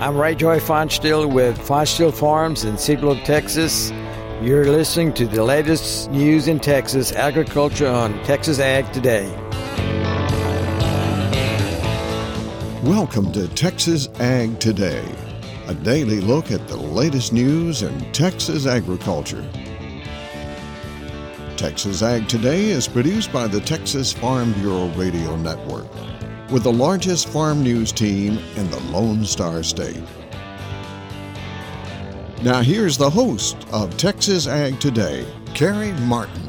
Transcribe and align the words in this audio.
I'm 0.00 0.16
Ray 0.16 0.36
Joy 0.36 0.60
Fonstill 0.60 1.32
with 1.32 1.58
Fonstill 1.58 2.14
Farms 2.14 2.64
in 2.64 2.78
Cibolo, 2.78 3.16
Texas. 3.24 3.90
You're 4.40 4.66
listening 4.66 5.12
to 5.14 5.26
the 5.26 5.42
latest 5.42 6.12
news 6.12 6.46
in 6.46 6.60
Texas 6.60 7.10
agriculture 7.10 7.88
on 7.88 8.22
Texas 8.22 8.60
Ag 8.60 8.92
Today. 8.92 9.28
Welcome 12.84 13.32
to 13.32 13.48
Texas 13.48 14.08
Ag 14.20 14.60
Today, 14.60 15.04
a 15.66 15.74
daily 15.74 16.20
look 16.20 16.52
at 16.52 16.68
the 16.68 16.76
latest 16.76 17.32
news 17.32 17.82
in 17.82 18.12
Texas 18.12 18.66
agriculture. 18.66 19.44
Texas 21.56 22.02
Ag 22.02 22.28
Today 22.28 22.66
is 22.66 22.88
produced 22.88 23.32
by 23.32 23.46
the 23.46 23.60
Texas 23.60 24.12
Farm 24.12 24.52
Bureau 24.54 24.88
Radio 24.90 25.36
Network 25.36 25.86
with 26.50 26.64
the 26.64 26.72
largest 26.72 27.28
farm 27.28 27.62
news 27.62 27.92
team 27.92 28.38
in 28.56 28.70
the 28.70 28.80
Lone 28.90 29.24
Star 29.24 29.62
State. 29.62 30.02
Now, 32.42 32.60
here's 32.60 32.98
the 32.98 33.08
host 33.08 33.56
of 33.72 33.96
Texas 33.96 34.46
Ag 34.46 34.80
Today, 34.80 35.26
Carey 35.54 35.92
Martin. 35.92 36.48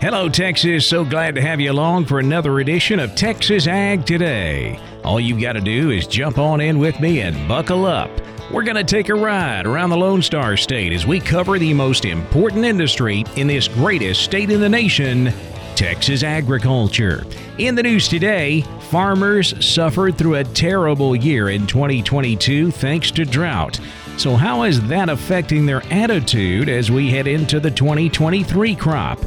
Hello, 0.00 0.28
Texas. 0.28 0.86
So 0.86 1.04
glad 1.04 1.34
to 1.36 1.40
have 1.40 1.60
you 1.60 1.70
along 1.72 2.06
for 2.06 2.18
another 2.18 2.60
edition 2.60 3.00
of 3.00 3.14
Texas 3.14 3.66
Ag 3.66 4.04
Today. 4.04 4.80
All 5.04 5.20
you've 5.20 5.40
got 5.40 5.52
to 5.52 5.60
do 5.60 5.90
is 5.90 6.06
jump 6.06 6.38
on 6.38 6.60
in 6.60 6.78
with 6.78 6.98
me 7.00 7.20
and 7.20 7.48
buckle 7.48 7.86
up. 7.86 8.10
We're 8.52 8.62
going 8.62 8.76
to 8.76 8.84
take 8.84 9.08
a 9.08 9.14
ride 9.14 9.66
around 9.66 9.90
the 9.90 9.96
Lone 9.96 10.22
Star 10.22 10.56
State 10.56 10.92
as 10.92 11.04
we 11.04 11.18
cover 11.18 11.58
the 11.58 11.74
most 11.74 12.04
important 12.04 12.64
industry 12.64 13.24
in 13.34 13.48
this 13.48 13.66
greatest 13.66 14.22
state 14.22 14.50
in 14.50 14.60
the 14.60 14.68
nation, 14.68 15.32
Texas 15.74 16.22
agriculture. 16.22 17.26
In 17.58 17.74
the 17.74 17.82
news 17.82 18.06
today, 18.06 18.60
farmers 18.82 19.52
suffered 19.66 20.16
through 20.16 20.36
a 20.36 20.44
terrible 20.44 21.16
year 21.16 21.48
in 21.48 21.66
2022 21.66 22.70
thanks 22.70 23.10
to 23.10 23.24
drought. 23.24 23.80
So, 24.16 24.36
how 24.36 24.62
is 24.62 24.80
that 24.86 25.08
affecting 25.08 25.66
their 25.66 25.82
attitude 25.92 26.68
as 26.68 26.88
we 26.88 27.10
head 27.10 27.26
into 27.26 27.58
the 27.58 27.72
2023 27.72 28.76
crop? 28.76 29.18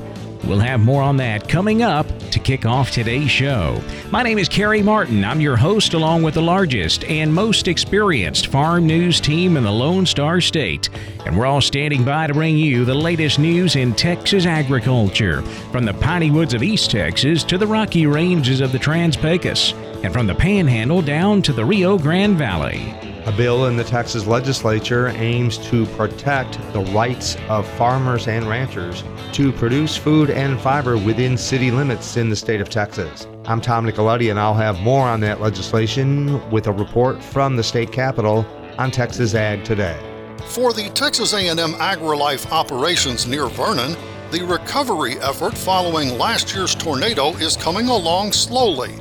We'll 0.45 0.59
have 0.59 0.80
more 0.80 1.02
on 1.02 1.18
that 1.18 1.48
coming 1.48 1.82
up 1.82 2.08
to 2.32 2.40
kick 2.40 2.66
off 2.66 2.92
today's 2.92 3.30
show. 3.30 3.82
My 4.09 4.23
name 4.23 4.40
is 4.40 4.50
Carey 4.50 4.81
Martin. 4.81 5.23
I'm 5.23 5.42
your 5.42 5.58
host, 5.58 5.94
along 5.94 6.23
with 6.23 6.34
the 6.34 6.42
largest 6.42 7.04
and 7.04 7.34
most 7.34 7.68
experienced 7.68 8.48
farm 8.48 8.88
news 8.88 9.20
team 9.20 9.58
in 9.58 9.64
the 9.64 9.72
Lone 9.72 10.06
Star 10.06 10.42
State. 10.42 10.90
And 11.26 11.38
we're 11.38 11.46
all 11.46 11.62
standing 11.62 12.04
by 12.04 12.28
to 12.28 12.34
bring 12.34 12.58
you 12.58 12.86
the 12.86 12.96
latest 12.96 13.38
news 13.38 13.76
in 13.76 13.94
Texas 13.94 14.46
agriculture, 14.46 15.42
from 15.72 15.86
the 15.86 15.94
piney 15.94 16.31
woods 16.31 16.53
of 16.53 16.64
East 16.64 16.92
Texas 16.92 17.44
to 17.44 17.58
the 17.58 17.68
rocky 17.68 18.08
ranges 18.08 18.62
of 18.62 18.72
the 18.72 18.80
Trans 18.80 19.18
Pecos, 19.18 19.74
and 20.03 20.14
from 20.14 20.26
the 20.26 20.36
Panhandle 20.36 21.02
down 21.02 21.42
to 21.42 21.53
the 21.53 21.66
Rio 21.66 21.98
Grande 21.98 22.38
Valley. 22.38 23.09
A 23.30 23.31
bill 23.31 23.67
in 23.67 23.77
the 23.77 23.83
Texas 23.83 24.25
legislature 24.25 25.09
aims 25.09 25.59
to 25.69 25.85
protect 25.95 26.58
the 26.73 26.80
rights 26.80 27.38
of 27.47 27.67
farmers 27.77 28.27
and 28.27 28.49
ranchers 28.49 29.03
to 29.33 29.52
produce 29.52 29.95
food 29.95 30.31
and 30.31 30.59
fiber 30.59 30.97
within 30.97 31.38
city 31.38 31.69
limits 31.69 32.17
in 32.17 32.31
the 32.31 32.35
state 32.35 32.59
of 32.59 32.69
Texas. 32.69 33.27
I'm 33.45 33.61
Tom 33.61 33.85
Nicoletti, 33.85 34.31
and 34.31 34.39
I'll 34.39 34.55
have 34.55 34.80
more 34.80 35.07
on 35.07 35.19
that 35.19 35.41
legislation 35.41 36.50
with 36.50 36.66
a 36.66 36.72
report 36.72 37.23
from 37.23 37.55
the 37.55 37.63
state 37.63 37.91
capitol 37.91 38.47
on 38.80 38.89
Texas 38.89 39.35
Ag 39.35 39.63
Today. 39.63 40.00
For 40.47 40.73
the 40.73 40.89
Texas 40.89 41.31
A&M 41.33 41.55
AgriLife 41.55 42.52
operations 42.52 43.27
near 43.27 43.45
Vernon, 43.45 43.95
the 44.31 44.44
recovery 44.44 45.19
effort 45.19 45.55
following 45.55 46.17
last 46.17 46.55
year's 46.55 46.73
tornado 46.73 47.33
is 47.33 47.55
coming 47.55 47.89
along 47.89 48.31
slowly 48.31 49.00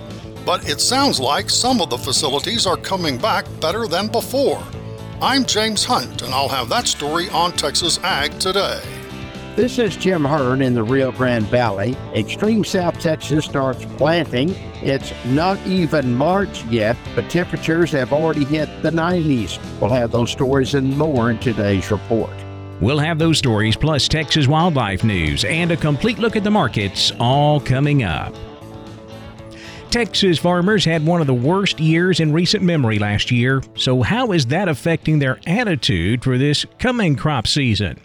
but 0.48 0.66
it 0.66 0.80
sounds 0.80 1.20
like 1.20 1.50
some 1.50 1.78
of 1.82 1.90
the 1.90 1.98
facilities 1.98 2.66
are 2.66 2.78
coming 2.78 3.18
back 3.18 3.44
better 3.60 3.86
than 3.86 4.06
before. 4.08 4.62
I'm 5.20 5.44
James 5.44 5.84
Hunt, 5.84 6.22
and 6.22 6.32
I'll 6.32 6.48
have 6.48 6.70
that 6.70 6.86
story 6.86 7.28
on 7.28 7.52
Texas 7.52 7.98
Ag 8.02 8.32
today. 8.40 8.80
This 9.56 9.78
is 9.78 9.94
Jim 9.94 10.24
Hearn 10.24 10.62
in 10.62 10.72
the 10.72 10.82
Rio 10.82 11.12
Grande 11.12 11.44
Valley. 11.48 11.98
Extreme 12.14 12.64
South 12.64 12.98
Texas 12.98 13.44
starts 13.44 13.84
planting. 13.98 14.48
It's 14.80 15.12
not 15.26 15.58
even 15.66 16.14
March 16.14 16.64
yet, 16.64 16.96
but 17.14 17.28
temperatures 17.28 17.92
have 17.92 18.14
already 18.14 18.46
hit 18.46 18.70
the 18.80 18.90
90s. 18.90 19.58
We'll 19.82 19.90
have 19.90 20.12
those 20.12 20.30
stories 20.30 20.72
and 20.72 20.96
more 20.96 21.30
in 21.30 21.38
today's 21.40 21.90
report. 21.90 22.32
We'll 22.80 23.00
have 23.00 23.18
those 23.18 23.36
stories 23.36 23.76
plus 23.76 24.08
Texas 24.08 24.48
wildlife 24.48 25.04
news 25.04 25.44
and 25.44 25.72
a 25.72 25.76
complete 25.76 26.18
look 26.18 26.36
at 26.36 26.44
the 26.44 26.50
markets 26.50 27.12
all 27.20 27.60
coming 27.60 28.02
up. 28.02 28.34
Texas 29.90 30.38
farmers 30.38 30.84
had 30.84 31.06
one 31.06 31.22
of 31.22 31.26
the 31.26 31.32
worst 31.32 31.80
years 31.80 32.20
in 32.20 32.30
recent 32.30 32.62
memory 32.62 32.98
last 32.98 33.30
year, 33.30 33.62
so 33.74 34.02
how 34.02 34.32
is 34.32 34.44
that 34.46 34.68
affecting 34.68 35.18
their 35.18 35.40
attitude 35.46 36.22
for 36.22 36.36
this 36.36 36.66
coming 36.78 37.16
crop 37.16 37.46
season? 37.46 37.98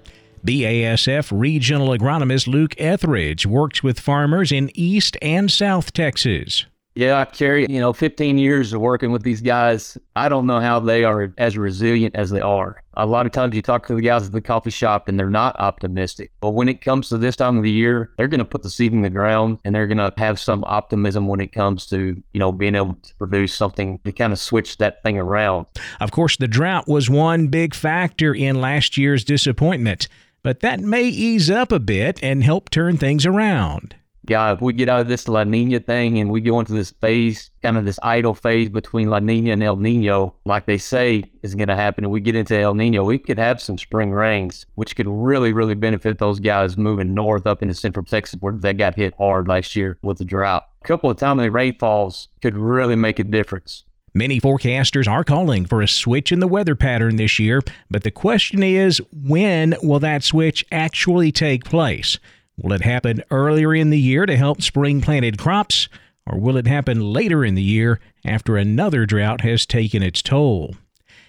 BASF 0.45 1.37
regional 1.37 1.89
agronomist 1.89 2.47
Luke 2.47 2.73
Etheridge 2.77 3.45
works 3.45 3.83
with 3.83 3.99
farmers 3.99 4.51
in 4.51 4.71
East 4.73 5.17
and 5.21 5.51
South 5.51 5.91
Texas. 5.91 6.65
Yeah, 6.95 7.25
Carey, 7.25 7.65
you 7.67 7.79
know, 7.79 7.91
15 7.91 8.37
years 8.37 8.71
of 8.71 8.79
working 8.79 9.11
with 9.11 9.23
these 9.23 9.41
guys, 9.41 9.97
I 10.15 10.29
don't 10.29 10.45
know 10.45 10.59
how 10.59 10.79
they 10.79 11.03
are 11.03 11.33
as 11.39 11.57
resilient 11.57 12.15
as 12.15 12.29
they 12.29 12.39
are. 12.39 12.83
A 12.93 13.07
lot 13.07 13.25
of 13.25 13.31
times 13.31 13.55
you 13.55 13.63
talk 13.63 13.87
to 13.87 13.95
the 13.95 14.01
guys 14.01 14.27
at 14.27 14.31
the 14.31 14.41
coffee 14.41 14.69
shop 14.69 15.07
and 15.07 15.19
they're 15.19 15.29
not 15.29 15.59
optimistic. 15.59 16.31
But 16.39 16.51
when 16.51 16.69
it 16.69 16.81
comes 16.81 17.09
to 17.09 17.17
this 17.17 17.35
time 17.35 17.57
of 17.57 17.63
the 17.63 17.71
year, 17.71 18.11
they're 18.17 18.27
going 18.27 18.39
to 18.39 18.45
put 18.45 18.61
the 18.61 18.69
seed 18.69 18.93
in 18.93 19.01
the 19.01 19.09
ground 19.09 19.57
and 19.65 19.73
they're 19.73 19.87
going 19.87 19.97
to 19.97 20.13
have 20.17 20.39
some 20.39 20.63
optimism 20.65 21.27
when 21.27 21.39
it 21.39 21.51
comes 21.51 21.87
to, 21.87 22.21
you 22.31 22.39
know, 22.39 22.51
being 22.51 22.75
able 22.75 22.93
to 22.93 23.15
produce 23.15 23.55
something 23.55 23.99
to 24.05 24.11
kind 24.11 24.31
of 24.31 24.37
switch 24.37 24.77
that 24.77 25.01
thing 25.01 25.17
around. 25.17 25.65
Of 25.99 26.11
course, 26.11 26.37
the 26.37 26.47
drought 26.47 26.87
was 26.87 27.09
one 27.09 27.47
big 27.47 27.73
factor 27.73 28.35
in 28.35 28.61
last 28.61 28.97
year's 28.97 29.23
disappointment, 29.23 30.07
but 30.43 30.59
that 30.59 30.79
may 30.79 31.05
ease 31.05 31.49
up 31.49 31.71
a 31.71 31.79
bit 31.79 32.19
and 32.21 32.43
help 32.43 32.69
turn 32.69 32.97
things 32.97 33.25
around 33.25 33.95
yeah, 34.27 34.53
if 34.53 34.61
we 34.61 34.73
get 34.73 34.87
out 34.87 35.01
of 35.01 35.07
this 35.07 35.27
La 35.27 35.43
Nina 35.43 35.79
thing 35.79 36.19
and 36.19 36.31
we 36.31 36.39
go 36.39 36.59
into 36.59 36.73
this 36.73 36.91
phase, 36.91 37.49
kind 37.61 37.77
of 37.77 37.83
this 37.83 37.99
idle 38.03 38.33
phase 38.33 38.69
between 38.69 39.09
La 39.09 39.19
Nina 39.19 39.51
and 39.51 39.61
El 39.61 39.75
Nino, 39.75 40.33
like 40.45 40.65
they 40.65 40.77
say 40.77 41.23
is 41.41 41.55
going 41.55 41.67
to 41.67 41.75
happen, 41.75 42.05
and 42.05 42.11
we 42.11 42.21
get 42.21 42.35
into 42.35 42.57
El 42.57 42.73
Nino, 42.73 43.03
we 43.03 43.19
could 43.19 43.37
have 43.37 43.61
some 43.61 43.77
spring 43.77 44.11
rains, 44.11 44.65
which 44.75 44.95
could 44.95 45.07
really, 45.07 45.51
really 45.51 45.75
benefit 45.75 46.19
those 46.19 46.39
guys 46.39 46.77
moving 46.77 47.13
north 47.13 47.45
up 47.45 47.61
into 47.61 47.73
central 47.73 48.05
Texas 48.05 48.39
where 48.39 48.53
they 48.53 48.73
got 48.73 48.95
hit 48.95 49.13
hard 49.17 49.47
last 49.47 49.75
year 49.75 49.97
with 50.01 50.17
the 50.19 50.25
drought. 50.25 50.67
A 50.83 50.87
couple 50.87 51.09
of 51.09 51.17
timely 51.17 51.49
rainfalls 51.49 52.29
could 52.41 52.55
really 52.55 52.95
make 52.95 53.19
a 53.19 53.23
difference. 53.23 53.83
Many 54.13 54.39
forecasters 54.39 55.07
are 55.07 55.23
calling 55.23 55.65
for 55.65 55.81
a 55.81 55.87
switch 55.87 56.31
in 56.31 56.39
the 56.39 56.47
weather 56.47 56.75
pattern 56.75 57.15
this 57.15 57.39
year, 57.39 57.61
but 57.89 58.03
the 58.03 58.11
question 58.11 58.61
is 58.61 59.01
when 59.11 59.75
will 59.81 59.99
that 59.99 60.23
switch 60.23 60.63
actually 60.71 61.31
take 61.31 61.65
place? 61.65 62.19
Will 62.57 62.73
it 62.73 62.81
happen 62.81 63.23
earlier 63.31 63.73
in 63.73 63.89
the 63.89 63.99
year 63.99 64.25
to 64.25 64.37
help 64.37 64.61
spring 64.61 65.01
planted 65.01 65.37
crops, 65.37 65.89
or 66.25 66.39
will 66.39 66.57
it 66.57 66.67
happen 66.67 67.11
later 67.11 67.43
in 67.43 67.55
the 67.55 67.63
year 67.63 67.99
after 68.23 68.57
another 68.57 69.05
drought 69.05 69.41
has 69.41 69.65
taken 69.65 70.03
its 70.03 70.21
toll? 70.21 70.75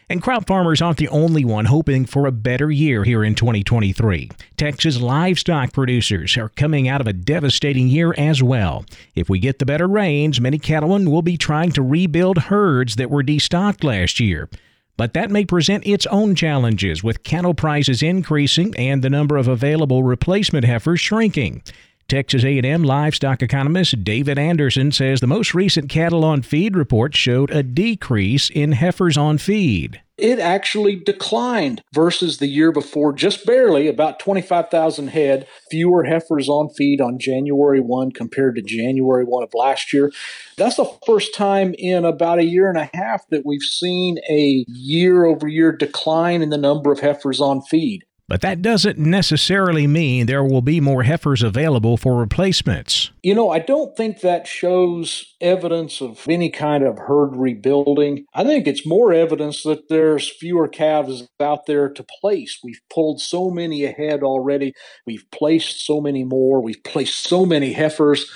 And 0.08 0.20
crop 0.20 0.46
farmers 0.46 0.82
aren't 0.82 0.98
the 0.98 1.08
only 1.08 1.46
one 1.46 1.64
hoping 1.64 2.04
for 2.04 2.26
a 2.26 2.32
better 2.32 2.70
year 2.70 3.04
here 3.04 3.24
in 3.24 3.34
2023. 3.34 4.30
Texas 4.56 5.00
livestock 5.00 5.72
producers 5.72 6.36
are 6.36 6.50
coming 6.50 6.86
out 6.86 7.00
of 7.00 7.06
a 7.06 7.14
devastating 7.14 7.88
year 7.88 8.14
as 8.18 8.42
well. 8.42 8.84
If 9.14 9.30
we 9.30 9.38
get 9.38 9.58
the 9.58 9.66
better 9.66 9.88
rains, 9.88 10.42
many 10.42 10.58
cattlemen 10.58 11.10
will 11.10 11.22
be 11.22 11.38
trying 11.38 11.72
to 11.72 11.82
rebuild 11.82 12.36
herds 12.36 12.96
that 12.96 13.10
were 13.10 13.22
destocked 13.22 13.82
last 13.82 14.20
year. 14.20 14.50
But 14.96 15.12
that 15.14 15.30
may 15.30 15.44
present 15.44 15.86
its 15.86 16.06
own 16.06 16.34
challenges 16.34 17.02
with 17.02 17.24
cattle 17.24 17.54
prices 17.54 18.02
increasing 18.02 18.74
and 18.76 19.02
the 19.02 19.10
number 19.10 19.36
of 19.36 19.48
available 19.48 20.02
replacement 20.04 20.64
heifers 20.64 21.00
shrinking. 21.00 21.62
Texas 22.08 22.44
A&M 22.44 22.82
livestock 22.82 23.42
economist 23.42 24.04
David 24.04 24.38
Anderson 24.38 24.92
says 24.92 25.20
the 25.20 25.26
most 25.26 25.54
recent 25.54 25.88
cattle 25.88 26.24
on 26.24 26.42
feed 26.42 26.76
report 26.76 27.16
showed 27.16 27.50
a 27.50 27.62
decrease 27.62 28.50
in 28.50 28.72
heifers 28.72 29.16
on 29.16 29.38
feed 29.38 30.00
it 30.16 30.38
actually 30.38 30.96
declined 30.96 31.82
versus 31.92 32.38
the 32.38 32.46
year 32.46 32.70
before, 32.70 33.12
just 33.12 33.44
barely, 33.44 33.88
about 33.88 34.20
25,000 34.20 35.08
head 35.08 35.46
fewer 35.70 36.04
heifers 36.04 36.48
on 36.48 36.68
feed 36.70 37.00
on 37.00 37.18
January 37.18 37.80
1 37.80 38.12
compared 38.12 38.54
to 38.54 38.62
January 38.62 39.24
1 39.24 39.42
of 39.42 39.50
last 39.54 39.92
year. 39.92 40.12
That's 40.56 40.76
the 40.76 40.90
first 41.04 41.34
time 41.34 41.74
in 41.78 42.04
about 42.04 42.38
a 42.38 42.44
year 42.44 42.68
and 42.68 42.78
a 42.78 42.90
half 42.94 43.26
that 43.30 43.44
we've 43.44 43.62
seen 43.62 44.18
a 44.30 44.64
year 44.68 45.24
over 45.24 45.48
year 45.48 45.72
decline 45.72 46.42
in 46.42 46.50
the 46.50 46.58
number 46.58 46.92
of 46.92 47.00
heifers 47.00 47.40
on 47.40 47.62
feed. 47.62 48.04
But 48.26 48.40
that 48.40 48.62
doesn't 48.62 48.98
necessarily 48.98 49.86
mean 49.86 50.24
there 50.26 50.44
will 50.44 50.62
be 50.62 50.80
more 50.80 51.02
heifers 51.02 51.42
available 51.42 51.98
for 51.98 52.16
replacements. 52.18 53.10
You 53.22 53.34
know, 53.34 53.50
I 53.50 53.58
don't 53.58 53.94
think 53.96 54.20
that 54.20 54.46
shows 54.46 55.34
evidence 55.42 56.00
of 56.00 56.26
any 56.26 56.48
kind 56.48 56.84
of 56.84 56.98
herd 56.98 57.36
rebuilding. 57.36 58.24
I 58.34 58.44
think 58.44 58.66
it's 58.66 58.86
more 58.86 59.12
evidence 59.12 59.62
that 59.64 59.88
there's 59.90 60.30
fewer 60.30 60.68
calves 60.68 61.28
out 61.38 61.66
there 61.66 61.90
to 61.90 62.06
place. 62.20 62.58
We've 62.64 62.80
pulled 62.92 63.20
so 63.20 63.50
many 63.50 63.84
ahead 63.84 64.22
already. 64.22 64.72
We've 65.06 65.26
placed 65.30 65.84
so 65.84 66.00
many 66.00 66.24
more. 66.24 66.62
We've 66.62 66.82
placed 66.82 67.24
so 67.24 67.44
many 67.44 67.74
heifers. 67.74 68.30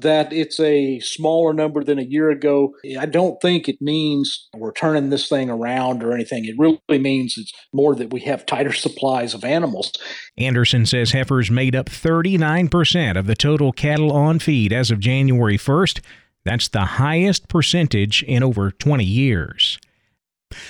That 0.00 0.32
it's 0.32 0.58
a 0.60 1.00
smaller 1.00 1.52
number 1.52 1.82
than 1.84 1.98
a 1.98 2.04
year 2.04 2.30
ago, 2.30 2.74
I 2.98 3.06
don't 3.06 3.40
think 3.40 3.68
it 3.68 3.80
means 3.80 4.48
we're 4.54 4.72
turning 4.72 5.10
this 5.10 5.28
thing 5.28 5.50
around 5.50 6.02
or 6.02 6.12
anything. 6.12 6.44
It 6.44 6.56
really 6.58 6.80
means 6.98 7.36
it's 7.38 7.52
more 7.72 7.94
that 7.94 8.12
we 8.12 8.20
have 8.20 8.46
tighter 8.46 8.72
supplies 8.72 9.34
of 9.34 9.44
animals. 9.44 9.92
Anderson 10.36 10.86
says 10.86 11.12
heifers 11.12 11.50
made 11.50 11.76
up 11.76 11.86
39% 11.86 13.18
of 13.18 13.26
the 13.26 13.34
total 13.34 13.72
cattle 13.72 14.12
on 14.12 14.38
feed 14.38 14.72
as 14.72 14.90
of 14.90 15.00
January 15.00 15.58
1st. 15.58 16.00
That's 16.44 16.68
the 16.68 16.84
highest 16.84 17.48
percentage 17.48 18.22
in 18.24 18.42
over 18.42 18.70
20 18.70 19.04
years. 19.04 19.78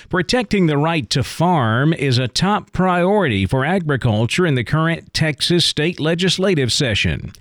Protecting 0.09 0.67
the 0.67 0.77
right 0.77 1.09
to 1.09 1.23
farm 1.23 1.93
is 1.93 2.17
a 2.17 2.27
top 2.27 2.71
priority 2.71 3.45
for 3.45 3.65
agriculture 3.65 4.45
in 4.45 4.55
the 4.55 4.63
current 4.63 5.13
Texas 5.13 5.65
state 5.65 5.99
legislative 5.99 6.71
session. 6.71 7.33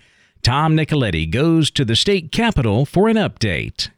Tom 0.43 0.77
Nicoletti 0.77 1.31
goes 1.31 1.71
to 1.71 1.85
the 1.85 1.95
state 1.95 2.33
capitol 2.33 2.85
for 2.85 3.09
an 3.09 3.17
update. 3.17 3.91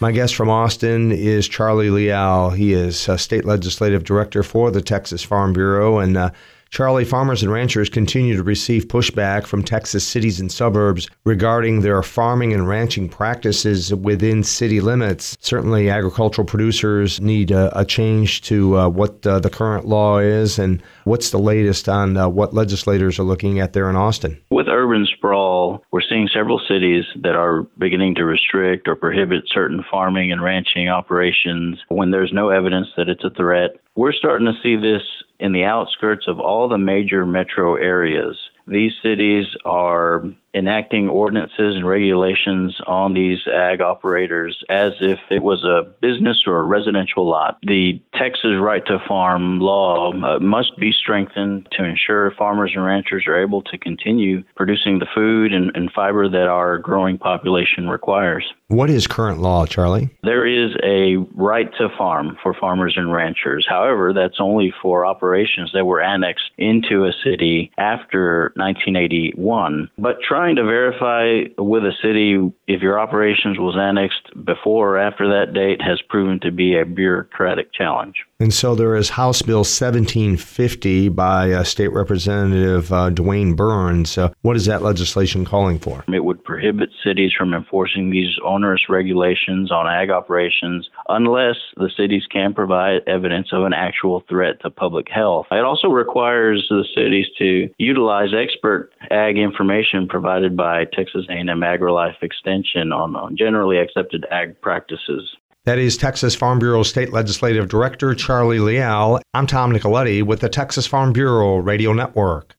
My 0.00 0.12
guest 0.12 0.34
from 0.34 0.48
Austin 0.48 1.12
is 1.12 1.46
Charlie 1.46 1.90
Leal. 1.90 2.50
He 2.50 2.72
is 2.72 3.06
a 3.06 3.18
state 3.18 3.44
legislative 3.44 4.02
director 4.02 4.42
for 4.42 4.70
the 4.70 4.80
Texas 4.80 5.22
Farm 5.22 5.52
Bureau. 5.52 5.98
And 5.98 6.16
uh, 6.16 6.30
Charlie, 6.70 7.04
farmers 7.04 7.42
and 7.42 7.50
ranchers 7.50 7.88
continue 7.88 8.36
to 8.36 8.44
receive 8.44 8.86
pushback 8.86 9.44
from 9.44 9.64
Texas 9.64 10.06
cities 10.06 10.38
and 10.38 10.52
suburbs 10.52 11.08
regarding 11.24 11.80
their 11.80 12.00
farming 12.00 12.52
and 12.52 12.68
ranching 12.68 13.08
practices 13.08 13.92
within 13.92 14.44
city 14.44 14.80
limits. 14.80 15.36
Certainly, 15.40 15.90
agricultural 15.90 16.46
producers 16.46 17.20
need 17.20 17.50
a, 17.50 17.76
a 17.76 17.84
change 17.84 18.42
to 18.42 18.78
uh, 18.78 18.88
what 18.88 19.26
uh, 19.26 19.40
the 19.40 19.50
current 19.50 19.86
law 19.86 20.18
is, 20.18 20.60
and 20.60 20.80
what's 21.02 21.30
the 21.30 21.40
latest 21.40 21.88
on 21.88 22.16
uh, 22.16 22.28
what 22.28 22.54
legislators 22.54 23.18
are 23.18 23.24
looking 23.24 23.58
at 23.58 23.72
there 23.72 23.90
in 23.90 23.96
Austin? 23.96 24.40
With 24.52 24.68
urban 24.68 25.08
sprawl, 25.16 25.84
we're 25.90 26.02
seeing 26.08 26.28
several 26.32 26.60
cities 26.68 27.04
that 27.16 27.34
are 27.34 27.62
beginning 27.78 28.14
to 28.14 28.24
restrict 28.24 28.86
or 28.86 28.94
prohibit 28.94 29.42
certain 29.48 29.84
farming 29.90 30.30
and 30.30 30.40
ranching 30.40 30.88
operations 30.88 31.80
when 31.88 32.12
there's 32.12 32.32
no 32.32 32.50
evidence 32.50 32.86
that 32.96 33.08
it's 33.08 33.24
a 33.24 33.30
threat. 33.30 33.70
We're 33.96 34.12
starting 34.12 34.46
to 34.46 34.62
see 34.62 34.76
this 34.76 35.02
in 35.40 35.52
the 35.52 35.64
outskirts 35.64 36.26
of 36.28 36.38
all 36.38 36.68
the 36.68 36.78
major 36.78 37.24
metro 37.26 37.74
areas. 37.74 38.36
These 38.66 38.92
cities 39.02 39.46
are 39.64 40.24
enacting 40.54 41.08
ordinances 41.08 41.76
and 41.76 41.86
regulations 41.86 42.76
on 42.86 43.14
these 43.14 43.38
ag 43.46 43.80
operators 43.80 44.62
as 44.68 44.92
if 45.00 45.18
it 45.30 45.42
was 45.42 45.64
a 45.64 45.82
business 46.00 46.44
or 46.46 46.58
a 46.58 46.62
residential 46.62 47.28
lot. 47.28 47.58
The 47.62 48.00
Texas 48.14 48.52
Right 48.60 48.84
to 48.86 48.98
Farm 49.06 49.60
law 49.60 50.12
uh, 50.12 50.38
must 50.40 50.78
be 50.78 50.92
strengthened 50.92 51.68
to 51.72 51.84
ensure 51.84 52.32
farmers 52.32 52.72
and 52.74 52.84
ranchers 52.84 53.24
are 53.26 53.40
able 53.40 53.62
to 53.62 53.78
continue 53.78 54.42
producing 54.56 54.98
the 54.98 55.06
food 55.14 55.52
and, 55.52 55.70
and 55.74 55.90
fiber 55.92 56.28
that 56.28 56.48
our 56.48 56.78
growing 56.78 57.18
population 57.18 57.88
requires. 57.88 58.44
What 58.68 58.90
is 58.90 59.06
current 59.06 59.40
law, 59.40 59.66
Charlie? 59.66 60.10
There 60.22 60.46
is 60.46 60.76
a 60.84 61.16
right 61.34 61.68
to 61.78 61.88
farm 61.96 62.38
for 62.42 62.54
farmers 62.54 62.94
and 62.96 63.12
ranchers. 63.12 63.66
However, 63.68 64.12
that's 64.12 64.38
only 64.38 64.72
for 64.80 65.04
operations 65.04 65.72
that 65.74 65.84
were 65.84 66.00
annexed 66.00 66.50
into 66.56 67.04
a 67.04 67.12
city 67.24 67.72
after 67.78 68.52
1981. 68.56 69.90
But 69.98 70.20
trying 70.40 70.56
to 70.56 70.64
verify 70.64 71.42
with 71.58 71.82
a 71.82 71.92
city 72.02 72.34
if 72.66 72.80
your 72.80 72.98
operations 72.98 73.58
was 73.58 73.76
annexed 73.78 74.30
before 74.42 74.96
or 74.96 74.98
after 74.98 75.28
that 75.28 75.52
date 75.52 75.82
has 75.82 76.00
proven 76.08 76.40
to 76.40 76.50
be 76.50 76.78
a 76.78 76.86
bureaucratic 76.86 77.70
challenge. 77.74 78.14
And 78.38 78.54
so 78.54 78.74
there 78.74 78.96
is 78.96 79.10
House 79.10 79.42
Bill 79.42 79.58
1750 79.58 81.10
by 81.10 81.52
uh, 81.52 81.62
State 81.62 81.92
Representative 81.92 82.90
uh, 82.90 83.10
DeWayne 83.10 83.54
Burns. 83.54 84.16
Uh, 84.16 84.32
what 84.40 84.56
is 84.56 84.64
that 84.64 84.80
legislation 84.80 85.44
calling 85.44 85.78
for? 85.78 86.04
It 86.08 86.24
would 86.24 86.42
prohibit 86.42 86.88
cities 87.04 87.32
from 87.36 87.52
enforcing 87.52 88.08
these 88.08 88.34
onerous 88.42 88.88
regulations 88.88 89.70
on 89.70 89.86
ag 89.86 90.08
operations 90.08 90.88
unless 91.10 91.56
the 91.76 91.90
cities 91.96 92.24
can 92.30 92.54
provide 92.54 93.02
evidence 93.06 93.48
of 93.52 93.64
an 93.64 93.72
actual 93.72 94.22
threat 94.28 94.60
to 94.62 94.70
public 94.70 95.08
health. 95.08 95.46
It 95.50 95.64
also 95.64 95.88
requires 95.88 96.66
the 96.70 96.84
cities 96.94 97.26
to 97.38 97.68
utilize 97.78 98.30
expert 98.34 98.90
ag 99.10 99.36
information 99.36 100.08
provided 100.08 100.56
by 100.56 100.84
Texas 100.92 101.26
A&M 101.28 101.48
AgriLife 101.48 102.22
Extension 102.22 102.92
on, 102.92 103.16
on 103.16 103.36
generally 103.36 103.78
accepted 103.78 104.26
ag 104.30 104.60
practices. 104.60 105.36
That 105.64 105.78
is 105.78 105.96
Texas 105.98 106.34
Farm 106.34 106.58
Bureau 106.58 106.82
State 106.82 107.12
Legislative 107.12 107.68
Director 107.68 108.14
Charlie 108.14 108.60
Leal. 108.60 109.20
I'm 109.34 109.46
Tom 109.46 109.72
Nicoletti 109.72 110.22
with 110.22 110.40
the 110.40 110.48
Texas 110.48 110.86
Farm 110.86 111.12
Bureau 111.12 111.56
Radio 111.58 111.92
Network. 111.92 112.56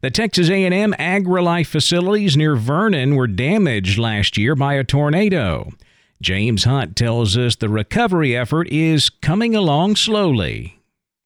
The 0.00 0.10
Texas 0.10 0.48
A&M 0.48 0.94
AgriLife 0.98 1.66
facilities 1.66 2.36
near 2.36 2.56
Vernon 2.56 3.14
were 3.14 3.26
damaged 3.26 3.98
last 3.98 4.36
year 4.36 4.54
by 4.54 4.74
a 4.74 4.84
tornado. 4.84 5.70
James 6.20 6.64
Hunt 6.64 6.96
tells 6.96 7.36
us 7.36 7.56
the 7.56 7.68
recovery 7.68 8.36
effort 8.36 8.68
is 8.68 9.08
coming 9.08 9.54
along 9.54 9.96
slowly. 9.96 10.78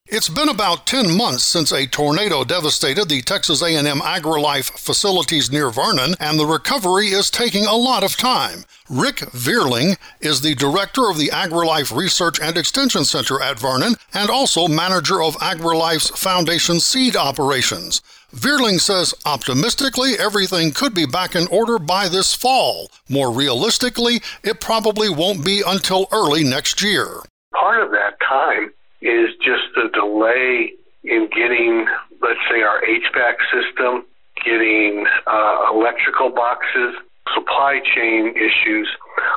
It's 0.06 0.29
been 0.29 0.50
about 0.50 0.87
10 0.87 1.17
months 1.17 1.43
since 1.43 1.73
a 1.73 1.87
tornado 1.87 2.44
devastated 2.44 3.09
the 3.09 3.23
Texas 3.23 3.62
A&M 3.62 4.00
AgriLife 4.00 4.79
facilities 4.79 5.50
near 5.50 5.71
Vernon, 5.71 6.15
and 6.21 6.39
the 6.39 6.44
recovery 6.44 7.06
is 7.06 7.31
taking 7.31 7.65
a 7.65 7.77
lot 7.77 8.05
of 8.05 8.19
time. 8.19 8.67
Rick 8.91 9.21
Vierling 9.33 9.97
is 10.21 10.43
the 10.43 10.55
director 10.55 11.09
of 11.09 11.17
the 11.17 11.29
AgriLife 11.29 11.97
Research 11.97 12.39
and 12.43 12.59
Extension 12.59 13.06
Center 13.06 13.41
at 13.41 13.59
Vernon 13.59 13.94
and 14.12 14.29
also 14.29 14.69
manager 14.69 15.23
of 15.23 15.37
AgriLife's 15.37 16.11
Foundation 16.21 16.79
seed 16.79 17.17
operations. 17.17 18.03
Vierling 18.34 18.81
says 18.81 19.14
optimistically 19.26 20.19
everything 20.19 20.73
could 20.73 20.94
be 20.94 21.05
back 21.05 21.34
in 21.34 21.46
order 21.49 21.79
by 21.79 22.08
this 22.08 22.34
fall. 22.34 22.88
More 23.08 23.31
realistically, 23.31 24.23
it 24.43 24.58
probably 24.58 25.11
won't 25.11 25.44
be 25.44 25.62
until 25.67 26.08
early 26.11 26.43
next 26.43 26.81
year. 26.81 27.20
Part 27.52 27.82
of 27.82 27.90
that 27.90 28.19
time 28.26 28.73
is 29.02 29.29
just 29.44 29.64
the 29.75 29.90
delay 29.93 30.73
in 31.05 31.29
getting, 31.29 31.87
let's 32.23 32.40
say, 32.50 32.62
our 32.62 32.81
HVAC 32.81 33.34
system, 33.52 34.06
getting 34.43 35.06
uh, 35.26 35.67
electrical 35.75 36.31
boxes, 36.31 36.94
supply 37.34 37.81
chain 37.94 38.34
issues 38.37 38.88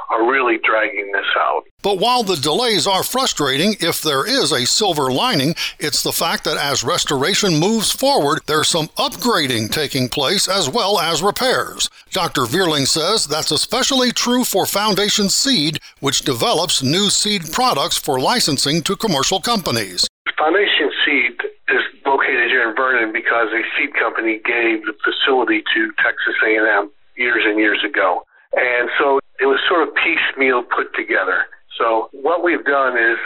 are 0.09 0.29
really 0.29 0.57
dragging 0.63 1.11
this 1.11 1.25
out. 1.37 1.63
But 1.81 1.99
while 1.99 2.23
the 2.23 2.35
delays 2.35 2.87
are 2.87 3.03
frustrating, 3.03 3.75
if 3.79 4.01
there 4.01 4.25
is 4.25 4.51
a 4.51 4.65
silver 4.65 5.11
lining, 5.11 5.55
it's 5.79 6.03
the 6.03 6.11
fact 6.11 6.43
that 6.45 6.57
as 6.57 6.83
restoration 6.83 7.59
moves 7.59 7.91
forward, 7.91 8.39
there's 8.47 8.67
some 8.67 8.87
upgrading 8.97 9.71
taking 9.71 10.09
place 10.09 10.47
as 10.47 10.69
well 10.69 10.99
as 10.99 11.21
repairs. 11.21 11.89
Dr. 12.11 12.43
Vierling 12.43 12.87
says 12.87 13.25
that's 13.27 13.51
especially 13.51 14.11
true 14.11 14.43
for 14.43 14.65
Foundation 14.65 15.29
Seed, 15.29 15.79
which 15.99 16.21
develops 16.21 16.81
new 16.81 17.09
seed 17.09 17.51
products 17.51 17.97
for 17.97 18.19
licensing 18.19 18.81
to 18.83 18.95
commercial 18.95 19.39
companies. 19.39 20.07
Foundation 20.37 20.91
Seed 21.05 21.39
is 21.69 21.81
located 22.05 22.49
here 22.49 22.69
in 22.69 22.75
Vernon 22.75 23.11
because 23.11 23.47
a 23.53 23.61
seed 23.77 23.93
company 23.95 24.41
gave 24.43 24.85
the 24.85 24.93
facility 25.03 25.63
to 25.73 25.91
Texas 26.03 26.35
A&M 26.45 26.89
years 27.17 27.43
and 27.45 27.59
years 27.59 27.83
ago. 27.83 28.23
And 28.53 28.89
so 28.99 29.19
it 29.39 29.45
was 29.45 29.59
sort 29.67 29.87
of 29.87 29.93
piecemeal 29.95 30.63
put 30.63 30.93
together. 30.95 31.45
So 31.77 32.09
what 32.13 32.43
we've 32.43 32.63
done 32.63 32.97
is 32.97 33.17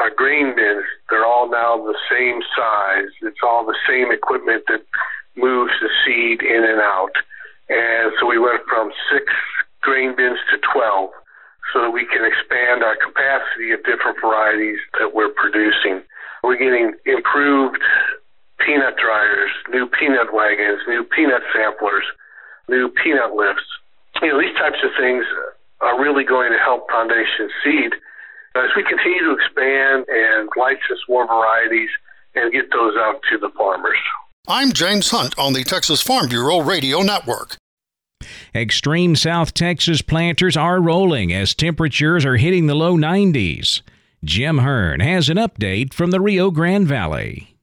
our 0.00 0.10
grain 0.10 0.54
bins, 0.56 0.84
they're 1.10 1.26
all 1.26 1.50
now 1.50 1.76
the 1.76 1.96
same 2.10 2.40
size. 2.56 3.12
It's 3.22 3.40
all 3.42 3.64
the 3.64 3.76
same 3.88 4.12
equipment 4.12 4.64
that 4.68 4.84
moves 5.36 5.72
the 5.80 5.88
seed 6.04 6.42
in 6.42 6.64
and 6.64 6.80
out. 6.80 7.12
And 7.68 8.12
so 8.18 8.26
we 8.26 8.38
went 8.38 8.64
from 8.68 8.90
six 9.12 9.32
grain 9.82 10.16
bins 10.16 10.38
to 10.50 10.58
12 10.72 11.10
so 11.72 11.80
that 11.82 11.90
we 11.90 12.06
can 12.06 12.24
expand 12.24 12.82
our 12.82 12.96
capacity 12.96 13.72
of 13.72 13.84
different 13.84 14.16
varieties 14.20 14.80
that 14.98 15.14
we're 15.14 15.32
producing. 15.36 16.00
We're 16.42 16.56
getting 16.56 16.94
improved 17.04 17.78
peanut 18.64 18.96
dryers, 18.96 19.50
new 19.70 19.86
peanut 19.86 20.32
wagons, 20.32 20.80
new 20.88 21.04
peanut 21.04 21.42
samplers, 21.52 22.04
new 22.68 22.88
peanut 23.02 23.34
lifts. 23.34 23.64
You 24.22 24.28
know, 24.28 24.40
these 24.40 24.54
types 24.56 24.78
of 24.84 24.90
things 24.98 25.24
are 25.80 26.00
really 26.00 26.24
going 26.24 26.52
to 26.52 26.58
help 26.58 26.90
Foundation 26.90 27.48
Seed 27.64 27.92
as 28.54 28.70
we 28.76 28.82
continue 28.82 29.20
to 29.20 29.36
expand 29.36 30.06
and 30.08 30.48
license 30.56 31.00
more 31.08 31.26
varieties 31.26 31.90
and 32.34 32.52
get 32.52 32.70
those 32.72 32.94
out 32.96 33.20
to 33.30 33.38
the 33.38 33.50
farmers. 33.56 33.98
I'm 34.46 34.72
James 34.72 35.10
Hunt 35.10 35.38
on 35.38 35.52
the 35.52 35.64
Texas 35.64 36.02
Farm 36.02 36.28
Bureau 36.28 36.60
Radio 36.60 37.02
Network. 37.02 37.56
Extreme 38.54 39.16
South 39.16 39.54
Texas 39.54 40.02
planters 40.02 40.56
are 40.56 40.80
rolling 40.80 41.32
as 41.32 41.54
temperatures 41.54 42.24
are 42.24 42.36
hitting 42.36 42.66
the 42.66 42.74
low 42.74 42.96
90s. 42.96 43.82
Jim 44.24 44.58
Hearn 44.58 45.00
has 45.00 45.28
an 45.28 45.36
update 45.36 45.92
from 45.92 46.10
the 46.10 46.20
Rio 46.20 46.50
Grande 46.50 46.88
Valley. 46.88 47.57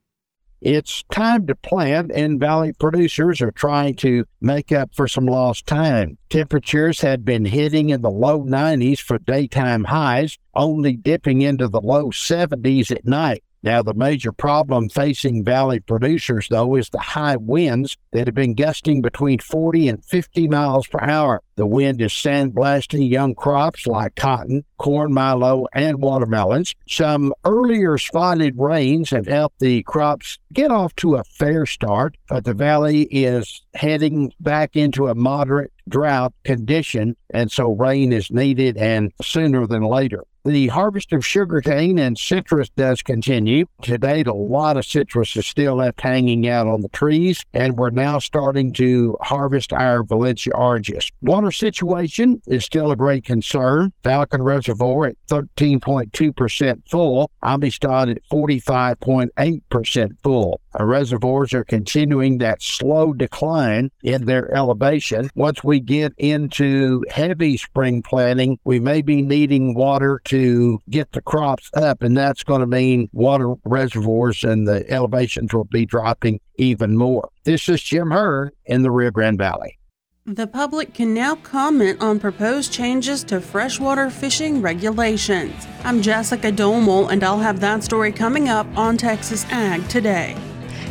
It's 0.66 1.04
time 1.12 1.46
to 1.46 1.54
plant, 1.54 2.10
and 2.10 2.40
valley 2.40 2.72
producers 2.72 3.40
are 3.40 3.52
trying 3.52 3.94
to 3.98 4.24
make 4.40 4.72
up 4.72 4.92
for 4.92 5.06
some 5.06 5.26
lost 5.26 5.64
time. 5.64 6.18
Temperatures 6.28 7.02
had 7.02 7.24
been 7.24 7.44
hitting 7.44 7.90
in 7.90 8.02
the 8.02 8.10
low 8.10 8.42
90s 8.42 8.98
for 8.98 9.20
daytime 9.20 9.84
highs, 9.84 10.38
only 10.56 10.96
dipping 10.96 11.40
into 11.42 11.68
the 11.68 11.80
low 11.80 12.06
70s 12.06 12.90
at 12.90 13.04
night. 13.04 13.44
Now, 13.66 13.82
the 13.82 13.94
major 13.94 14.30
problem 14.30 14.88
facing 14.88 15.42
valley 15.42 15.80
producers, 15.80 16.46
though, 16.48 16.76
is 16.76 16.88
the 16.88 17.00
high 17.00 17.34
winds 17.34 17.96
that 18.12 18.28
have 18.28 18.34
been 18.34 18.54
gusting 18.54 19.02
between 19.02 19.40
40 19.40 19.88
and 19.88 20.04
50 20.04 20.46
miles 20.46 20.86
per 20.86 21.00
hour. 21.00 21.42
The 21.56 21.66
wind 21.66 22.00
is 22.00 22.12
sandblasting 22.12 23.10
young 23.10 23.34
crops 23.34 23.88
like 23.88 24.14
cotton, 24.14 24.64
corn, 24.78 25.12
milo, 25.12 25.66
and 25.74 26.00
watermelons. 26.00 26.76
Some 26.86 27.34
earlier 27.44 27.98
spotted 27.98 28.54
rains 28.56 29.10
have 29.10 29.26
helped 29.26 29.58
the 29.58 29.82
crops 29.82 30.38
get 30.52 30.70
off 30.70 30.94
to 30.96 31.16
a 31.16 31.24
fair 31.24 31.66
start, 31.66 32.16
but 32.28 32.44
the 32.44 32.54
valley 32.54 33.08
is 33.10 33.62
heading 33.74 34.32
back 34.38 34.76
into 34.76 35.08
a 35.08 35.16
moderate 35.16 35.72
drought 35.88 36.34
condition, 36.44 37.16
and 37.30 37.50
so 37.50 37.72
rain 37.72 38.12
is 38.12 38.30
needed 38.30 38.76
and 38.76 39.12
sooner 39.20 39.66
than 39.66 39.82
later. 39.82 40.22
The 40.46 40.68
harvest 40.68 41.12
of 41.12 41.26
sugarcane 41.26 41.98
and 41.98 42.16
citrus 42.16 42.68
does 42.68 43.02
continue. 43.02 43.66
To 43.82 43.98
date, 43.98 44.28
a 44.28 44.32
lot 44.32 44.76
of 44.76 44.84
citrus 44.84 45.34
is 45.34 45.44
still 45.44 45.74
left 45.74 46.00
hanging 46.00 46.46
out 46.46 46.68
on 46.68 46.82
the 46.82 46.88
trees, 46.88 47.42
and 47.52 47.76
we're 47.76 47.90
now 47.90 48.20
starting 48.20 48.72
to 48.74 49.16
harvest 49.20 49.72
our 49.72 50.04
Valencia 50.04 50.54
oranges. 50.54 51.10
Water 51.20 51.50
situation 51.50 52.40
is 52.46 52.64
still 52.64 52.92
a 52.92 52.96
great 52.96 53.24
concern. 53.24 53.92
Falcon 54.04 54.40
Reservoir 54.40 55.06
at 55.06 55.16
13.2% 55.28 56.82
full, 56.88 57.28
Amistad 57.42 58.10
at 58.10 58.22
45.8% 58.30 60.10
full. 60.22 60.60
Our 60.74 60.86
reservoirs 60.86 61.54
are 61.54 61.64
continuing 61.64 62.38
that 62.38 62.62
slow 62.62 63.14
decline 63.14 63.90
in 64.04 64.26
their 64.26 64.54
elevation. 64.54 65.30
Once 65.34 65.64
we 65.64 65.80
get 65.80 66.12
into 66.18 67.02
heavy 67.10 67.56
spring 67.56 68.02
planting, 68.02 68.58
we 68.62 68.78
may 68.78 69.00
be 69.00 69.22
needing 69.22 69.74
water 69.74 70.20
to 70.26 70.35
to 70.36 70.82
get 70.90 71.12
the 71.12 71.22
crops 71.22 71.70
up, 71.74 72.02
and 72.02 72.14
that's 72.14 72.42
going 72.42 72.60
to 72.60 72.66
mean 72.66 73.08
water 73.12 73.54
reservoirs 73.64 74.44
and 74.44 74.68
the 74.68 74.88
elevations 74.90 75.54
will 75.54 75.64
be 75.64 75.86
dropping 75.86 76.40
even 76.56 76.94
more. 76.94 77.30
This 77.44 77.70
is 77.70 77.82
Jim 77.82 78.10
Hearn 78.10 78.50
in 78.66 78.82
the 78.82 78.90
Rio 78.90 79.10
Grande 79.10 79.38
Valley. 79.38 79.78
The 80.26 80.46
public 80.46 80.92
can 80.92 81.14
now 81.14 81.36
comment 81.36 82.02
on 82.02 82.20
proposed 82.20 82.70
changes 82.70 83.24
to 83.24 83.40
freshwater 83.40 84.10
fishing 84.10 84.60
regulations. 84.60 85.66
I'm 85.84 86.02
Jessica 86.02 86.52
Domel, 86.52 87.10
and 87.10 87.24
I'll 87.24 87.38
have 87.38 87.60
that 87.60 87.82
story 87.82 88.12
coming 88.12 88.48
up 88.48 88.66
on 88.76 88.98
Texas 88.98 89.46
Ag 89.50 89.88
today. 89.88 90.36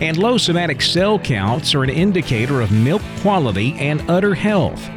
And 0.02 0.18
low 0.18 0.38
somatic 0.38 0.82
cell 0.82 1.20
counts 1.20 1.76
are 1.76 1.84
an 1.84 1.90
indicator 1.92 2.62
of 2.62 2.72
milk 2.72 3.02
quality 3.22 3.74
and 3.74 4.10
udder 4.10 4.34
health. 4.34 4.90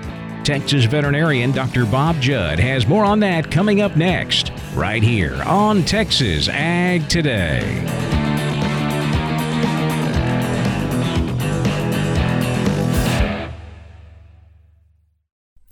Texas 0.45 0.85
veterinarian 0.85 1.53
Dr. 1.53 1.85
Bob 1.85 2.21
Judd 2.21 2.59
has 2.59 2.87
more 2.87 3.05
on 3.05 3.21
that 3.21 3.51
coming 3.51 3.81
up 3.81 3.97
next, 3.97 4.53
right 4.75 5.03
here 5.03 5.43
on 5.43 5.85
Texas 5.85 6.49
Ag 6.49 7.09
Today. 7.09 7.85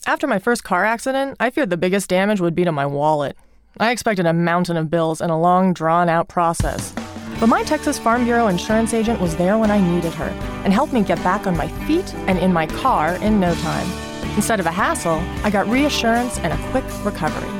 After 0.08 0.28
my 0.28 0.38
first 0.38 0.62
car 0.62 0.84
accident, 0.84 1.36
I 1.40 1.50
feared 1.50 1.70
the 1.70 1.76
biggest 1.76 2.08
damage 2.08 2.40
would 2.40 2.54
be 2.54 2.64
to 2.64 2.70
my 2.70 2.86
wallet. 2.86 3.36
I 3.78 3.90
expected 3.90 4.24
a 4.24 4.32
mountain 4.32 4.76
of 4.76 4.88
bills 4.88 5.20
and 5.20 5.32
a 5.32 5.36
long, 5.36 5.74
drawn 5.74 6.08
out 6.08 6.28
process. 6.28 6.94
But 7.40 7.48
my 7.48 7.64
Texas 7.64 7.98
Farm 7.98 8.24
Bureau 8.24 8.46
insurance 8.46 8.94
agent 8.94 9.20
was 9.20 9.36
there 9.36 9.58
when 9.58 9.70
I 9.70 9.80
needed 9.80 10.14
her 10.14 10.28
and 10.64 10.72
helped 10.72 10.92
me 10.92 11.02
get 11.02 11.22
back 11.22 11.46
on 11.46 11.56
my 11.56 11.68
feet 11.86 12.14
and 12.28 12.38
in 12.38 12.52
my 12.52 12.66
car 12.66 13.16
in 13.16 13.40
no 13.40 13.54
time. 13.56 14.05
Instead 14.36 14.60
of 14.60 14.66
a 14.66 14.72
hassle, 14.72 15.22
I 15.44 15.50
got 15.50 15.66
reassurance 15.68 16.38
and 16.38 16.52
a 16.52 16.70
quick 16.70 16.84
recovery. 17.04 17.50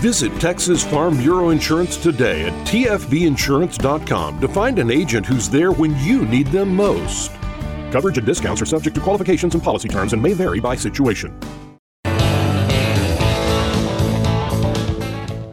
Visit 0.00 0.32
Texas 0.40 0.82
Farm 0.82 1.18
Bureau 1.18 1.50
Insurance 1.50 1.96
today 1.98 2.46
at 2.46 2.52
tfbinsurance.com 2.66 4.40
to 4.40 4.48
find 4.48 4.78
an 4.78 4.90
agent 4.90 5.26
who's 5.26 5.50
there 5.50 5.72
when 5.72 5.98
you 5.98 6.24
need 6.24 6.46
them 6.46 6.74
most. 6.74 7.32
Coverage 7.92 8.16
and 8.16 8.26
discounts 8.26 8.62
are 8.62 8.66
subject 8.66 8.94
to 8.94 9.02
qualifications 9.02 9.54
and 9.54 9.62
policy 9.62 9.88
terms 9.88 10.12
and 10.12 10.22
may 10.22 10.32
vary 10.32 10.60
by 10.60 10.74
situation. 10.76 11.38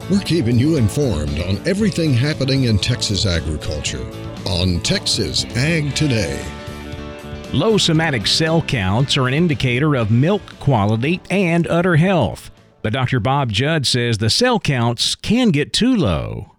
We're 0.09 0.21
keeping 0.23 0.57
you 0.57 0.77
informed 0.77 1.41
on 1.41 1.57
everything 1.67 2.13
happening 2.13 2.63
in 2.63 2.77
Texas 2.77 3.25
agriculture 3.25 4.09
on 4.45 4.79
Texas 4.79 5.43
Ag 5.57 5.93
Today. 5.95 6.41
Low 7.53 7.77
somatic 7.77 8.27
cell 8.27 8.61
counts 8.61 9.15
are 9.15 9.25
an 9.25 9.33
indicator 9.33 9.95
of 9.95 10.11
milk 10.11 10.41
quality 10.59 11.21
and 11.29 11.65
udder 11.67 11.95
health. 11.95 12.51
But 12.81 12.91
Dr. 12.91 13.21
Bob 13.21 13.53
Judd 13.53 13.87
says 13.87 14.17
the 14.17 14.29
cell 14.29 14.59
counts 14.59 15.15
can 15.15 15.49
get 15.51 15.71
too 15.71 15.95
low. 15.95 16.57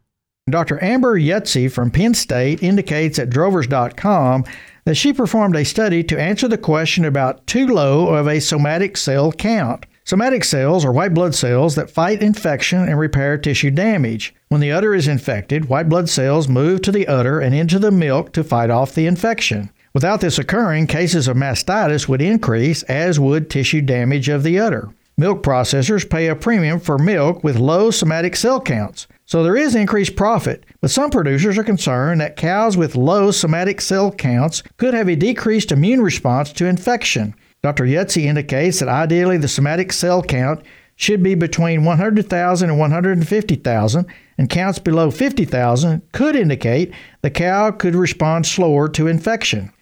Dr. 0.48 0.82
Amber 0.82 1.20
Yutzy 1.20 1.70
from 1.70 1.90
Penn 1.90 2.14
State 2.14 2.62
indicates 2.62 3.18
at 3.18 3.28
drovers.com 3.28 4.44
that 4.86 4.94
she 4.94 5.12
performed 5.12 5.56
a 5.56 5.64
study 5.66 6.02
to 6.04 6.18
answer 6.18 6.48
the 6.48 6.56
question 6.56 7.04
about 7.04 7.46
too 7.46 7.66
low 7.66 8.08
of 8.08 8.26
a 8.26 8.40
somatic 8.40 8.96
cell 8.96 9.30
count. 9.30 9.84
Somatic 10.04 10.42
cells 10.42 10.86
are 10.86 10.92
white 10.92 11.12
blood 11.12 11.34
cells 11.34 11.74
that 11.74 11.90
fight 11.90 12.22
infection 12.22 12.88
and 12.88 12.98
repair 12.98 13.36
tissue 13.36 13.70
damage. 13.70 14.34
When 14.48 14.62
the 14.62 14.72
udder 14.72 14.94
is 14.94 15.06
infected, 15.06 15.68
white 15.68 15.90
blood 15.90 16.08
cells 16.08 16.48
move 16.48 16.80
to 16.82 16.92
the 16.92 17.06
udder 17.06 17.40
and 17.40 17.54
into 17.54 17.78
the 17.78 17.90
milk 17.90 18.32
to 18.32 18.42
fight 18.42 18.70
off 18.70 18.94
the 18.94 19.04
infection. 19.04 19.68
Without 19.94 20.20
this 20.20 20.38
occurring, 20.38 20.86
cases 20.86 21.28
of 21.28 21.36
mastitis 21.36 22.08
would 22.08 22.22
increase, 22.22 22.82
as 22.84 23.18
would 23.18 23.48
tissue 23.48 23.80
damage 23.80 24.28
of 24.28 24.42
the 24.42 24.58
udder. 24.58 24.90
Milk 25.16 25.42
processors 25.42 26.08
pay 26.08 26.28
a 26.28 26.36
premium 26.36 26.78
for 26.78 26.98
milk 26.98 27.42
with 27.42 27.58
low 27.58 27.90
somatic 27.90 28.36
cell 28.36 28.60
counts, 28.60 29.08
so 29.26 29.42
there 29.42 29.56
is 29.56 29.74
increased 29.74 30.14
profit, 30.14 30.64
but 30.80 30.90
some 30.90 31.10
producers 31.10 31.58
are 31.58 31.64
concerned 31.64 32.20
that 32.20 32.36
cows 32.36 32.76
with 32.76 32.94
low 32.94 33.30
somatic 33.30 33.80
cell 33.80 34.12
counts 34.12 34.62
could 34.76 34.94
have 34.94 35.08
a 35.08 35.16
decreased 35.16 35.72
immune 35.72 36.00
response 36.00 36.52
to 36.52 36.66
infection. 36.66 37.34
Dr. 37.62 37.84
Yutzy 37.84 38.26
indicates 38.26 38.78
that 38.78 38.88
ideally 38.88 39.36
the 39.36 39.48
somatic 39.48 39.92
cell 39.92 40.22
count 40.22 40.62
should 40.94 41.22
be 41.22 41.34
between 41.34 41.84
100,000 41.84 42.70
and 42.70 42.78
150,000, 42.78 44.06
and 44.38 44.48
counts 44.48 44.78
below 44.78 45.10
50,000 45.10 46.02
could 46.12 46.36
indicate 46.36 46.92
the 47.22 47.30
cow 47.30 47.70
could 47.70 47.96
respond 47.96 48.46
slower 48.46 48.88
to 48.88 49.08
infection. 49.08 49.72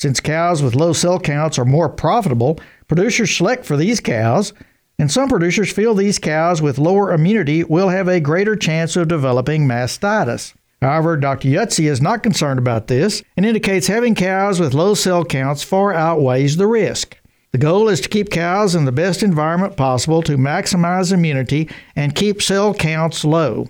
Since 0.00 0.20
cows 0.20 0.62
with 0.62 0.74
low 0.74 0.94
cell 0.94 1.20
counts 1.20 1.58
are 1.58 1.66
more 1.66 1.90
profitable, 1.90 2.58
producers 2.88 3.36
select 3.36 3.66
for 3.66 3.76
these 3.76 4.00
cows, 4.00 4.54
and 4.98 5.12
some 5.12 5.28
producers 5.28 5.70
feel 5.70 5.92
these 5.92 6.18
cows 6.18 6.62
with 6.62 6.78
lower 6.78 7.12
immunity 7.12 7.64
will 7.64 7.90
have 7.90 8.08
a 8.08 8.18
greater 8.18 8.56
chance 8.56 8.96
of 8.96 9.08
developing 9.08 9.68
mastitis. 9.68 10.54
However, 10.80 11.18
Dr. 11.18 11.48
Yutzy 11.48 11.84
is 11.86 12.00
not 12.00 12.22
concerned 12.22 12.58
about 12.58 12.86
this 12.86 13.22
and 13.36 13.44
indicates 13.44 13.88
having 13.88 14.14
cows 14.14 14.58
with 14.58 14.72
low 14.72 14.94
cell 14.94 15.22
counts 15.22 15.62
far 15.62 15.92
outweighs 15.92 16.56
the 16.56 16.66
risk. 16.66 17.18
The 17.52 17.58
goal 17.58 17.90
is 17.90 18.00
to 18.00 18.08
keep 18.08 18.30
cows 18.30 18.74
in 18.74 18.86
the 18.86 18.92
best 18.92 19.22
environment 19.22 19.76
possible 19.76 20.22
to 20.22 20.38
maximize 20.38 21.12
immunity 21.12 21.68
and 21.94 22.14
keep 22.14 22.40
cell 22.40 22.72
counts 22.72 23.22
low. 23.22 23.68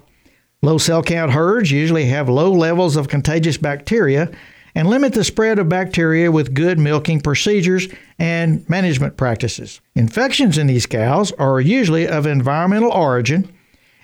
Low 0.63 0.79
cell 0.79 1.03
count 1.03 1.33
herds 1.33 1.73
usually 1.73 2.05
have 2.05 2.29
low 2.29 2.53
levels 2.53 2.95
of 2.95 3.09
contagious 3.09 3.57
bacteria 3.57 4.31
and 4.75 4.89
limit 4.89 5.13
the 5.13 5.25
spread 5.25 5.59
of 5.59 5.69
bacteria 5.69 6.31
with 6.31 6.55
good 6.55 6.79
milking 6.79 7.21
procedures 7.21 7.89
and 8.19 8.69
management 8.69 9.17
practices. 9.17 9.81
Infections 9.95 10.59
in 10.59 10.67
these 10.67 10.87
cows 10.87 11.33
are 11.33 11.61
usually 11.61 12.07
of 12.07 12.27
environmental 12.27 12.93
origin, 12.93 13.53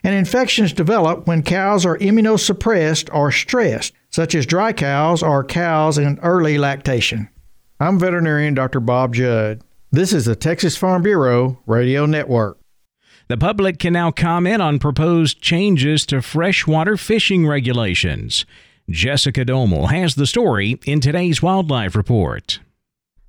and 0.03 0.15
infections 0.15 0.73
develop 0.73 1.27
when 1.27 1.43
cows 1.43 1.85
are 1.85 1.99
immunosuppressed 1.99 3.13
or 3.15 3.33
stressed, 3.33 3.93
such 4.11 4.35
as 4.35 4.47
dry 4.47 4.73
cows 4.73 5.23
or 5.23 5.45
cows 5.45 5.99
in 5.99 6.19
early 6.21 6.59
lactation. 6.59 7.29
I'm 7.79 7.99
veterinarian 7.99 8.55
Dr. 8.55 8.81
Bob 8.81 9.15
Judd. 9.15 9.63
This 9.93 10.13
is 10.13 10.25
the 10.25 10.37
Texas 10.37 10.77
Farm 10.77 11.03
Bureau 11.03 11.59
Radio 11.67 12.07
Network. 12.07 12.59
The 13.29 13.37
public 13.37 13.81
can 13.81 13.93
now 13.93 14.13
comment 14.13 14.63
on 14.63 14.79
proposed 14.79 15.41
changes 15.41 16.07
to 16.07 16.23
freshwater 16.23 16.97
fishing 16.97 17.47
regulations. 17.47 18.47
Jessica 18.89 19.45
Domel 19.45 19.91
has 19.91 20.15
the 20.15 20.29
story 20.29 20.79
in 20.87 21.01
today's 21.01 21.43
Wildlife 21.43 21.97
Report. 21.97 22.61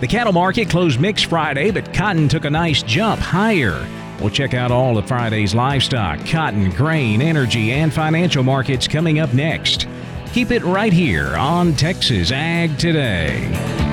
The 0.01 0.07
cattle 0.07 0.33
market 0.33 0.71
closed 0.71 0.99
mixed 0.99 1.27
Friday, 1.27 1.69
but 1.69 1.93
cotton 1.93 2.27
took 2.27 2.45
a 2.45 2.49
nice 2.49 2.81
jump 2.81 3.21
higher. 3.21 3.87
We'll 4.19 4.31
check 4.31 4.55
out 4.55 4.71
all 4.71 4.97
of 4.97 5.07
Friday's 5.07 5.53
livestock, 5.53 6.25
cotton, 6.25 6.71
grain, 6.71 7.21
energy, 7.21 7.73
and 7.73 7.93
financial 7.93 8.41
markets 8.41 8.87
coming 8.87 9.19
up 9.19 9.35
next. 9.35 9.87
Keep 10.33 10.49
it 10.49 10.63
right 10.63 10.91
here 10.91 11.35
on 11.35 11.73
Texas 11.73 12.31
Ag 12.31 12.75
Today. 12.79 13.84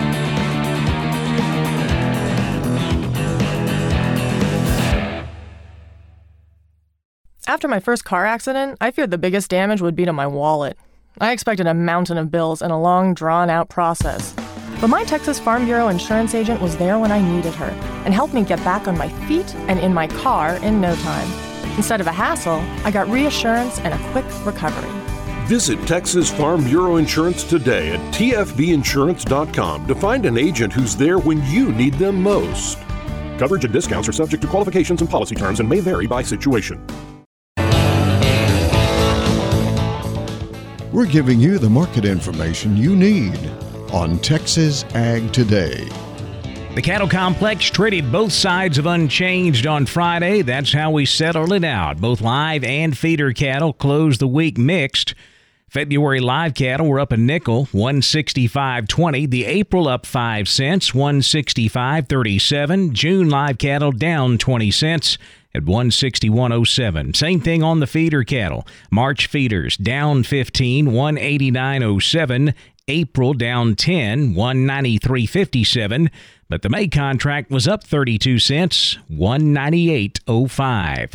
After 7.49 7.66
my 7.66 7.80
first 7.80 8.04
car 8.04 8.25
accident, 8.25 8.78
I 8.80 8.92
feared 8.92 9.11
the 9.11 9.18
biggest 9.18 9.50
damage 9.50 9.80
would 9.80 9.96
be 9.96 10.04
to 10.04 10.12
my 10.12 10.28
wallet. 10.28 10.78
I 11.20 11.32
expected 11.32 11.66
a 11.66 11.75
mountain 11.75 12.16
of 12.16 12.30
bills 12.30 12.62
and 12.62 12.72
a 12.72 12.76
long, 12.76 13.14
drawn 13.14 13.50
out 13.50 13.68
process. 13.68 14.32
But 14.80 14.87
my 14.87 15.02
Texas 15.02 15.40
Farm 15.40 15.64
Bureau 15.64 15.88
insurance 15.88 16.34
agent 16.37 16.61
was 16.61 16.76
there 16.76 17.00
when 17.00 17.11
I 17.11 17.20
needed 17.20 17.52
her 17.54 17.70
and 18.04 18.14
helped 18.14 18.32
me 18.32 18.44
get 18.44 18.62
back 18.64 18.87
on 18.87 18.96
my 18.96 19.08
feet 19.26 19.54
and 19.66 19.80
in 19.80 19.92
my 19.92 20.06
car 20.06 20.54
in 20.56 20.80
no 20.80 20.94
time. 20.94 21.28
Instead 21.76 22.00
of 22.00 22.06
a 22.06 22.12
hassle, 22.12 22.62
I 22.84 22.92
got 22.92 23.08
reassurance 23.08 23.80
and 23.80 23.92
a 23.92 24.12
quick 24.12 24.25
recovery. 24.46 24.90
Visit 25.46 25.84
Texas 25.87 26.30
Farm 26.30 26.62
Bureau 26.62 26.96
Insurance 26.96 27.42
today 27.42 27.90
at 27.90 28.14
tfbinsurance.com 28.14 29.87
to 29.88 29.94
find 29.96 30.26
an 30.26 30.38
agent 30.38 30.72
who's 30.72 30.94
there 30.94 31.18
when 31.18 31.44
you 31.46 31.72
need 31.72 31.94
them 31.94 32.22
most. 32.22 32.78
Coverage 33.38 33.64
and 33.64 33.75
discounts 33.75 34.08
are 34.08 34.12
subject 34.12 34.42
to 34.42 34.49
qualifications 34.49 35.00
and 35.00 35.11
policy 35.11 35.34
terms 35.34 35.58
and 35.58 35.68
may 35.68 35.80
vary 35.80 36.06
by 36.06 36.22
situation. 36.22 36.80
We're 40.92 41.06
giving 41.06 41.40
you 41.40 41.56
the 41.56 41.70
market 41.70 42.04
information 42.04 42.76
you 42.76 42.94
need 42.94 43.38
on 43.92 44.18
Texas 44.18 44.84
Ag 44.94 45.32
Today. 45.32 45.88
The 46.75 46.82
cattle 46.82 47.08
complex 47.08 47.64
traded 47.64 48.12
both 48.12 48.30
sides 48.30 48.76
of 48.76 48.84
unchanged 48.84 49.66
on 49.66 49.87
Friday. 49.87 50.42
That's 50.42 50.70
how 50.70 50.90
we 50.90 51.06
settled 51.06 51.54
it 51.54 51.64
out. 51.64 51.96
Both 51.96 52.20
live 52.20 52.62
and 52.62 52.96
feeder 52.96 53.33
cattle 53.33 53.72
closed 53.72 54.20
the 54.20 54.28
week 54.28 54.59
mixed. 54.59 55.14
February 55.72 56.20
live 56.20 56.52
cattle 56.52 56.87
were 56.87 57.00
up 57.00 57.12
a 57.12 57.16
nickel, 57.16 57.64
165.20. 57.72 59.30
The 59.30 59.46
April 59.46 59.88
up 59.88 60.04
5 60.04 60.46
cents, 60.46 60.90
165.37. 60.90 62.92
June 62.92 63.30
live 63.30 63.56
cattle 63.56 63.90
down 63.90 64.37
20 64.37 64.70
cents 64.70 65.16
at 65.54 65.62
161.07. 65.62 67.16
Same 67.16 67.40
thing 67.40 67.62
on 67.62 67.80
the 67.80 67.87
feeder 67.87 68.22
cattle. 68.22 68.66
March 68.90 69.26
feeders 69.26 69.78
down 69.78 70.24
15, 70.24 70.88
189.07. 70.88 72.52
April 72.88 73.32
down 73.32 73.74
10, 73.74 74.35
193.57. 74.35 76.11
But 76.50 76.61
the 76.61 76.68
May 76.68 76.88
contract 76.88 77.50
was 77.50 77.66
up 77.66 77.82
32 77.82 78.38
cents, 78.40 78.98
198.05. 79.11 81.14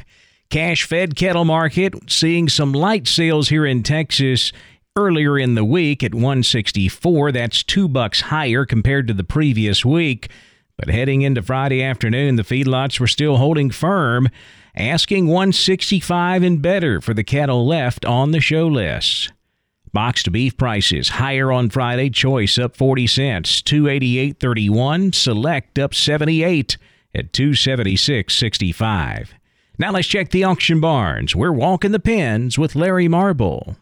Cash 0.49 0.86
fed 0.86 1.15
cattle 1.15 1.45
market 1.45 1.93
seeing 2.10 2.47
some 2.47 2.71
light 2.71 3.07
sales 3.07 3.49
here 3.49 3.65
in 3.65 3.83
Texas 3.83 4.53
earlier 4.95 5.38
in 5.38 5.55
the 5.55 5.65
week 5.65 6.03
at 6.03 6.13
164. 6.13 7.33
That's 7.33 7.63
2 7.63 7.88
bucks 7.89 8.21
higher 8.21 8.65
compared 8.65 9.07
to 9.07 9.13
the 9.13 9.25
previous 9.25 9.83
week. 9.83 10.29
But 10.77 10.89
heading 10.89 11.21
into 11.23 11.41
Friday 11.41 11.83
afternoon, 11.83 12.38
the 12.38 12.43
feedlots 12.43 12.99
were 12.99 13.07
still 13.07 13.38
holding 13.38 13.71
firm, 13.71 14.29
asking 14.75 15.27
165 15.27 16.43
and 16.43 16.62
better 16.62 17.01
for 17.01 17.13
the 17.13 17.23
cattle 17.23 17.67
left 17.67 18.05
on 18.05 18.31
the 18.31 18.39
show 18.39 18.67
list. 18.67 19.33
Boxed 19.91 20.31
beef 20.31 20.55
prices 20.55 21.10
higher 21.10 21.51
on 21.51 21.69
Friday. 21.71 22.10
Choice 22.10 22.57
up 22.60 22.75
40 22.75 23.07
cents, 23.07 23.62
288.31. 23.63 25.13
Select 25.15 25.79
up 25.79 25.93
78 25.93 26.77
at 27.15 27.33
276.65. 27.33 29.29
Now 29.79 29.91
let's 29.91 30.07
check 30.07 30.31
the 30.31 30.43
auction 30.43 30.79
barns. 30.79 31.35
We're 31.35 31.51
walking 31.51 31.91
the 31.91 31.99
pens 31.99 32.57
with 32.57 32.75
Larry 32.75 33.07
Marble. 33.07 33.75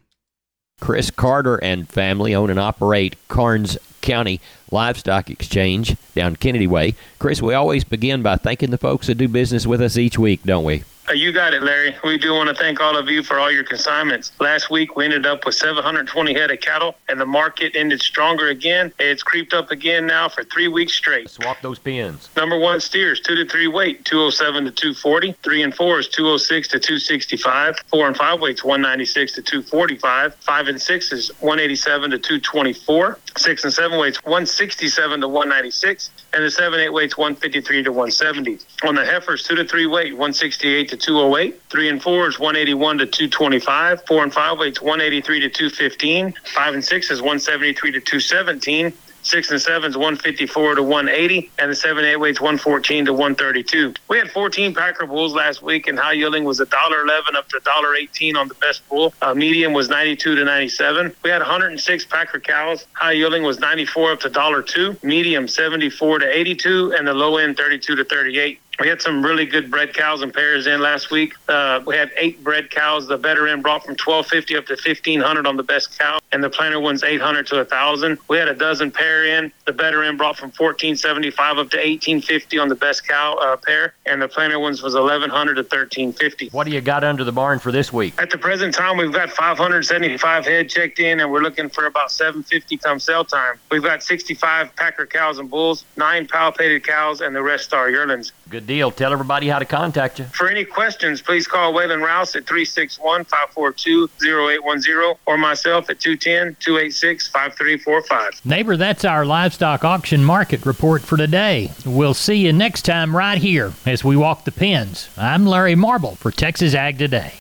Chris 0.81 1.09
Carter 1.09 1.55
and 1.63 1.87
family 1.87 2.35
own 2.35 2.49
and 2.49 2.59
operate 2.59 3.15
Karnes 3.29 3.77
County 4.01 4.41
Livestock 4.71 5.29
Exchange 5.29 5.95
down 6.13 6.35
Kenedy 6.35 6.67
Way. 6.67 6.95
Chris, 7.17 7.41
we 7.41 7.53
always 7.53 7.85
begin 7.85 8.21
by 8.21 8.35
thanking 8.35 8.71
the 8.71 8.77
folks 8.77 9.07
that 9.07 9.15
do 9.15 9.29
business 9.29 9.65
with 9.65 9.81
us 9.81 9.97
each 9.97 10.19
week, 10.19 10.43
don't 10.43 10.65
we? 10.65 10.83
You 11.13 11.31
got 11.31 11.53
it, 11.53 11.61
Larry. 11.61 11.95
We 12.03 12.17
do 12.17 12.33
want 12.33 12.49
to 12.49 12.55
thank 12.55 12.81
all 12.81 12.97
of 12.97 13.07
you 13.07 13.21
for 13.21 13.37
all 13.37 13.51
your 13.51 13.63
consignments. 13.63 14.31
Last 14.39 14.71
week, 14.71 14.95
we 14.95 15.05
ended 15.05 15.27
up 15.27 15.45
with 15.45 15.53
720 15.53 16.33
head 16.33 16.49
of 16.49 16.59
cattle, 16.61 16.95
and 17.07 17.21
the 17.21 17.27
market 17.27 17.75
ended 17.75 18.01
stronger 18.01 18.47
again. 18.47 18.91
It's 18.97 19.21
creeped 19.21 19.53
up 19.53 19.69
again 19.69 20.07
now 20.07 20.29
for 20.29 20.43
three 20.43 20.67
weeks 20.67 20.93
straight. 20.93 21.29
Swap 21.29 21.61
those 21.61 21.77
pins. 21.77 22.29
Number 22.35 22.57
one 22.57 22.79
steers, 22.79 23.19
two 23.19 23.35
to 23.35 23.45
three 23.45 23.67
weight, 23.67 24.03
207 24.05 24.65
to 24.65 24.71
240. 24.71 25.33
Three 25.43 25.61
and 25.61 25.75
four 25.75 25.99
is 25.99 26.07
206 26.07 26.69
to 26.69 26.79
265. 26.79 27.75
Four 27.87 28.07
and 28.07 28.17
five 28.17 28.41
weights, 28.41 28.63
196 28.63 29.33
to 29.33 29.41
245. 29.43 30.35
Five 30.35 30.67
and 30.67 30.81
six 30.81 31.11
is 31.11 31.29
187 31.39 32.11
to 32.11 32.17
224. 32.17 33.19
Six 33.37 33.63
and 33.63 33.71
seven 33.71 33.99
weights, 33.99 34.17
167 34.23 35.21
to 35.21 35.27
196. 35.27 36.09
And 36.35 36.43
the 36.43 36.51
seven 36.51 36.81
eight 36.81 36.91
weights, 36.91 37.17
153 37.17 37.83
to 37.83 37.91
170. 37.93 38.59
On 38.83 38.93
the 38.93 39.05
heifers, 39.05 39.43
two 39.43 39.55
to 39.55 39.63
three 39.63 39.85
weight, 39.85 40.11
168 40.11 40.89
to 40.89 40.97
to 40.97 41.05
208. 41.05 41.61
Three 41.69 41.87
and 41.87 42.03
four 42.03 42.27
is 42.27 42.37
181 42.37 42.97
to 42.97 43.05
225. 43.05 44.05
Four 44.05 44.21
and 44.21 44.33
five 44.33 44.59
weights 44.59 44.81
183 44.81 45.39
to 45.39 45.49
215. 45.49 46.33
Five 46.53 46.73
and 46.73 46.83
six 46.83 47.09
is 47.09 47.21
173 47.21 47.93
to 47.93 48.01
217. 48.01 48.91
Six 49.25 49.49
and 49.49 49.59
seven 49.59 49.89
is 49.89 49.97
154 49.97 50.75
to 50.75 50.83
180, 50.83 51.49
and 51.57 51.71
the 51.71 51.75
seven 51.75 52.05
eight 52.05 52.17
weight's 52.17 52.39
114 52.39 53.05
to 53.05 53.11
132. 53.11 53.95
We 54.07 54.19
had 54.19 54.29
14 54.29 54.75
Packer 54.75 55.07
bulls 55.07 55.33
last 55.33 55.63
week, 55.63 55.87
and 55.87 55.97
high 55.97 56.13
yielding 56.13 56.43
was 56.43 56.59
a 56.59 56.67
dollar 56.67 57.01
11 57.01 57.35
up 57.35 57.49
to 57.49 57.59
dollar 57.65 57.95
18 57.95 58.37
on 58.37 58.49
the 58.49 58.53
best 58.53 58.87
bull. 58.87 59.15
Uh, 59.23 59.33
medium 59.33 59.73
was 59.73 59.89
92 59.89 60.35
to 60.35 60.45
97. 60.45 61.15
We 61.23 61.31
had 61.31 61.39
106 61.39 62.05
Packer 62.05 62.39
cows. 62.39 62.85
High 62.93 63.13
yielding 63.13 63.41
was 63.41 63.57
94 63.57 64.11
up 64.11 64.19
to 64.19 64.29
dollar 64.29 64.61
two. 64.61 64.95
Medium 65.01 65.47
74 65.47 66.19
to 66.19 66.27
82, 66.27 66.93
and 66.93 67.07
the 67.07 67.13
low 67.15 67.37
end 67.37 67.57
32 67.57 67.95
to 67.95 68.05
38. 68.05 68.59
We 68.79 68.89
had 68.89 69.01
some 69.01 69.23
really 69.23 69.45
good 69.45 69.71
bred 69.71 69.93
cows 69.93 70.21
and 70.21 70.33
pairs 70.33 70.67
in 70.67 70.81
last 70.81 71.09
week. 71.09 71.33
Uh, 71.47 71.81
we 71.85 71.95
had 71.95 72.11
eight 72.17 72.43
bred 72.43 72.69
cows. 72.71 73.07
The 73.07 73.17
better 73.17 73.47
end 73.47 73.63
brought 73.63 73.85
from 73.85 73.93
1250 73.93 74.57
up 74.57 74.65
to 74.65 74.73
1500 74.73 75.47
on 75.47 75.55
the 75.55 75.63
best 75.63 75.97
cow, 75.97 76.19
and 76.31 76.43
the 76.43 76.49
planter 76.49 76.79
one's 76.79 77.03
800 77.03 77.47
to 77.47 77.55
1000. 77.57 78.17
We 78.27 78.37
had 78.37 78.49
a 78.49 78.53
dozen 78.53 78.91
pair 78.91 79.25
in. 79.25 79.51
The 79.65 79.71
better 79.71 80.03
end 80.03 80.17
brought 80.17 80.37
from 80.37 80.49
1475 80.49 81.57
up 81.57 81.69
to 81.71 81.77
1850 81.77 82.59
on 82.59 82.67
the 82.67 82.75
best 82.75 83.07
cow 83.07 83.35
uh, 83.35 83.55
pair, 83.55 83.93
and 84.05 84.21
the 84.21 84.27
planter 84.27 84.59
ones 84.59 84.81
was 84.81 84.93
1100 84.93 85.55
to 85.55 85.61
1350. 85.61 86.49
What 86.49 86.65
do 86.65 86.71
you 86.71 86.81
got 86.81 87.03
under 87.03 87.23
the 87.23 87.31
barn 87.31 87.59
for 87.59 87.71
this 87.71 87.93
week? 87.93 88.13
At 88.19 88.29
the 88.29 88.37
present 88.37 88.73
time, 88.73 88.97
we've 88.97 89.13
got 89.13 89.29
575 89.29 90.45
head 90.45 90.69
checked 90.69 90.99
in, 90.99 91.21
and 91.21 91.31
we're 91.31 91.41
looking 91.41 91.69
for 91.69 91.85
about 91.85 92.11
750 92.11 92.77
come 92.77 92.99
sale 92.99 93.23
time. 93.23 93.57
We've 93.71 93.83
got 93.83 94.03
65 94.03 94.75
packer 94.75 95.05
cows 95.05 95.39
and 95.39 95.49
bulls, 95.49 95.85
nine 95.95 96.27
palpated 96.27 96.83
cows, 96.83 97.21
and 97.21 97.33
the 97.33 97.41
rest 97.41 97.73
are 97.73 97.89
yearlings. 97.89 98.33
Good 98.49 98.64
deal. 98.65 98.91
Tell 98.91 99.13
everybody 99.13 99.47
how 99.47 99.59
to 99.59 99.65
contact 99.65 100.19
you. 100.19 100.25
For 100.25 100.49
any 100.49 100.65
questions, 100.65 101.21
please 101.21 101.47
call 101.47 101.73
Waylon 101.73 102.01
Rouse 102.01 102.35
at 102.35 102.45
361 102.45 103.25
542 103.25 104.09
0810 104.23 105.15
or 105.25 105.37
myself 105.37 105.89
at 105.89 105.99
210 105.99 106.57
286 106.59 107.27
5345. 107.27 108.45
Neighbor, 108.45 108.77
that's 108.77 109.05
our 109.05 109.25
livestock 109.25 109.83
auction 109.83 110.23
market 110.23 110.65
report 110.65 111.01
for 111.01 111.17
today. 111.17 111.71
We'll 111.85 112.13
see 112.13 112.37
you 112.37 112.53
next 112.53 112.83
time 112.83 113.15
right 113.15 113.37
here 113.37 113.73
as 113.85 114.03
we 114.03 114.15
walk 114.15 114.45
the 114.45 114.51
pens. 114.51 115.09
I'm 115.17 115.45
Larry 115.45 115.75
Marble 115.75 116.15
for 116.15 116.31
Texas 116.31 116.73
Ag 116.73 116.97
Today. 116.97 117.33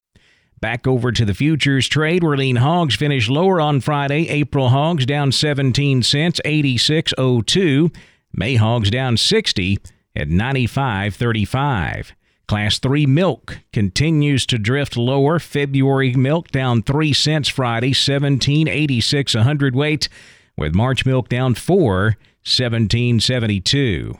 Back 0.60 0.87
over 0.87 1.12
to 1.12 1.26
the 1.26 1.34
futures 1.34 1.88
trade 1.88 2.24
where 2.24 2.38
lean 2.38 2.56
hogs 2.56 2.94
finished 2.94 3.28
lower 3.28 3.60
on 3.60 3.80
Friday. 3.80 4.28
April 4.30 4.70
hogs 4.70 5.04
down 5.04 5.30
17 5.30 6.02
cents, 6.02 6.40
86.02. 6.42 7.94
May 8.32 8.56
hogs 8.56 8.90
down 8.90 9.18
60 9.18 9.78
at 10.16 10.29
95.35. 10.29 12.12
Class 12.46 12.79
3 12.79 13.07
milk 13.07 13.61
continues 13.72 14.44
to 14.46 14.59
drift 14.59 14.96
lower. 14.96 15.38
February 15.38 16.12
milk 16.12 16.50
down 16.50 16.83
3 16.83 17.12
cents 17.12 17.48
Friday, 17.48 17.92
17.86 17.92 19.35
a 19.35 19.42
hundredweight, 19.44 20.09
with 20.57 20.74
March 20.74 21.07
milk 21.07 21.29
down 21.29 21.55
4, 21.55 22.16
17.72. 22.44 24.18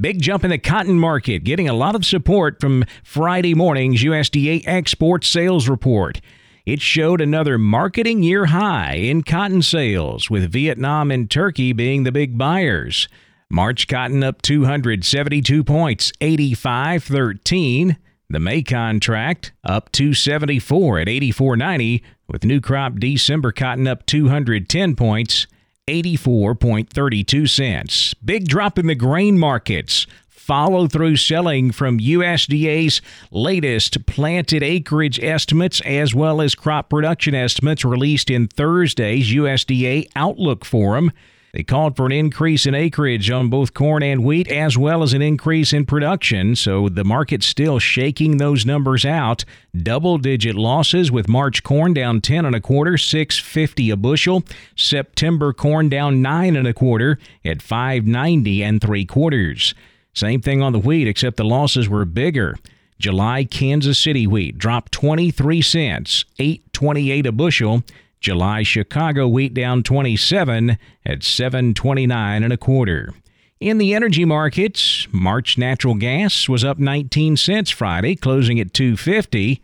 Big 0.00 0.20
jump 0.20 0.44
in 0.44 0.50
the 0.50 0.58
cotton 0.58 0.98
market, 0.98 1.44
getting 1.44 1.68
a 1.68 1.72
lot 1.72 1.94
of 1.94 2.04
support 2.04 2.60
from 2.60 2.84
Friday 3.02 3.54
morning's 3.54 4.02
USDA 4.02 4.62
export 4.66 5.24
sales 5.24 5.68
report. 5.68 6.20
It 6.66 6.80
showed 6.80 7.20
another 7.20 7.58
marketing 7.58 8.22
year 8.22 8.46
high 8.46 8.94
in 8.94 9.22
cotton 9.22 9.62
sales, 9.62 10.30
with 10.30 10.50
Vietnam 10.50 11.10
and 11.10 11.30
Turkey 11.30 11.72
being 11.72 12.04
the 12.04 12.12
big 12.12 12.38
buyers. 12.38 13.08
March 13.50 13.88
cotton 13.88 14.22
up 14.22 14.42
272 14.42 15.62
points, 15.64 16.12
85.13. 16.20 17.96
The 18.30 18.40
May 18.40 18.62
contract 18.62 19.52
up 19.62 19.92
274 19.92 21.00
at 21.00 21.08
84.90, 21.08 22.02
with 22.26 22.44
new 22.44 22.60
crop 22.60 22.98
December 22.98 23.52
cotton 23.52 23.86
up 23.86 24.06
210 24.06 24.96
points, 24.96 25.46
84.32 25.86 27.48
cents. 27.48 28.14
Big 28.14 28.48
drop 28.48 28.78
in 28.78 28.86
the 28.86 28.94
grain 28.94 29.38
markets. 29.38 30.06
Follow 30.28 30.88
through 30.88 31.16
selling 31.16 31.70
from 31.70 31.98
USDA's 31.98 33.00
latest 33.30 34.04
planted 34.06 34.62
acreage 34.62 35.18
estimates 35.22 35.80
as 35.82 36.14
well 36.14 36.40
as 36.40 36.54
crop 36.54 36.90
production 36.90 37.34
estimates 37.34 37.84
released 37.84 38.30
in 38.30 38.48
Thursday's 38.48 39.32
USDA 39.32 40.06
Outlook 40.16 40.64
Forum. 40.64 41.12
They 41.54 41.62
called 41.62 41.94
for 41.94 42.04
an 42.04 42.10
increase 42.10 42.66
in 42.66 42.74
acreage 42.74 43.30
on 43.30 43.48
both 43.48 43.74
corn 43.74 44.02
and 44.02 44.24
wheat, 44.24 44.48
as 44.48 44.76
well 44.76 45.04
as 45.04 45.12
an 45.12 45.22
increase 45.22 45.72
in 45.72 45.86
production. 45.86 46.56
So 46.56 46.88
the 46.88 47.04
market's 47.04 47.46
still 47.46 47.78
shaking 47.78 48.38
those 48.38 48.66
numbers 48.66 49.04
out. 49.04 49.44
Double 49.72 50.18
digit 50.18 50.56
losses 50.56 51.12
with 51.12 51.28
March 51.28 51.62
corn 51.62 51.94
down 51.94 52.20
10 52.20 52.44
and 52.44 52.56
a 52.56 52.60
quarter, 52.60 52.98
650 52.98 53.90
a 53.90 53.96
bushel. 53.96 54.42
September 54.74 55.52
corn 55.52 55.88
down 55.88 56.20
9 56.20 56.56
and 56.56 56.66
a 56.66 56.74
quarter 56.74 57.20
at 57.44 57.62
590 57.62 58.64
and 58.64 58.80
three 58.80 59.04
quarters. 59.04 59.76
Same 60.12 60.40
thing 60.40 60.60
on 60.60 60.72
the 60.72 60.80
wheat, 60.80 61.06
except 61.06 61.36
the 61.36 61.44
losses 61.44 61.88
were 61.88 62.04
bigger. 62.04 62.56
July 62.98 63.44
Kansas 63.44 63.96
City 63.96 64.26
wheat 64.26 64.58
dropped 64.58 64.90
23 64.90 65.62
cents, 65.62 66.24
828 66.40 67.26
a 67.26 67.32
bushel. 67.32 67.84
July 68.24 68.62
Chicago 68.62 69.28
wheat 69.28 69.52
down 69.52 69.82
27 69.82 70.78
at 71.04 71.22
729 71.22 72.42
and 72.42 72.52
a 72.54 72.56
quarter. 72.56 73.12
In 73.60 73.76
the 73.76 73.92
energy 73.94 74.24
markets, 74.24 75.06
March 75.12 75.58
natural 75.58 75.94
gas 75.94 76.48
was 76.48 76.64
up 76.64 76.78
19 76.78 77.36
cents 77.36 77.68
Friday, 77.68 78.16
closing 78.16 78.58
at 78.58 78.72
250. 78.72 79.60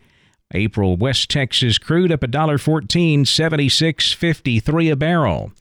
April 0.53 0.95
West 0.95 1.31
Texas 1.31 1.79
crude 1.79 2.11
up 2.11 2.21
$1.14, 2.21 3.21
76.53 3.21 4.91
a 4.91 4.95
barrel. 4.95 5.51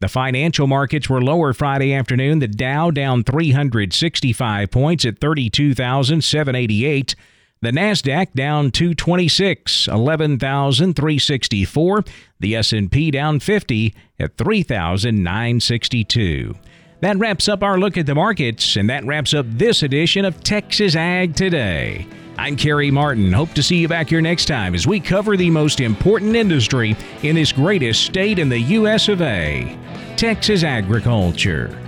The 0.00 0.08
financial 0.08 0.66
markets 0.66 1.08
were 1.08 1.22
lower 1.22 1.54
Friday 1.54 1.94
afternoon. 1.94 2.40
The 2.40 2.48
Dow 2.48 2.90
down 2.90 3.24
365 3.24 4.70
points 4.70 5.06
at 5.06 5.18
32,788. 5.18 7.16
The 7.62 7.72
Nasdaq 7.72 8.32
down 8.32 8.70
226, 8.70 9.88
11,364. 9.88 12.04
The 12.38 12.56
S&P 12.56 13.10
down 13.10 13.38
50 13.38 13.94
at 14.18 14.38
3,962. 14.38 16.54
That 17.00 17.18
wraps 17.18 17.48
up 17.48 17.62
our 17.62 17.78
look 17.78 17.98
at 17.98 18.06
the 18.06 18.14
markets 18.14 18.76
and 18.76 18.88
that 18.88 19.04
wraps 19.04 19.34
up 19.34 19.44
this 19.46 19.82
edition 19.82 20.24
of 20.24 20.42
Texas 20.42 20.96
Ag 20.96 21.36
Today. 21.36 22.06
I'm 22.38 22.56
Carey 22.56 22.90
Martin. 22.90 23.30
Hope 23.30 23.52
to 23.52 23.62
see 23.62 23.76
you 23.76 23.88
back 23.88 24.08
here 24.08 24.22
next 24.22 24.46
time 24.46 24.74
as 24.74 24.86
we 24.86 24.98
cover 24.98 25.36
the 25.36 25.50
most 25.50 25.80
important 25.80 26.36
industry 26.36 26.96
in 27.22 27.36
this 27.36 27.52
greatest 27.52 28.04
state 28.04 28.38
in 28.38 28.48
the 28.48 28.58
US 28.58 29.08
of 29.08 29.20
A, 29.20 29.76
Texas 30.16 30.64
agriculture. 30.64 31.78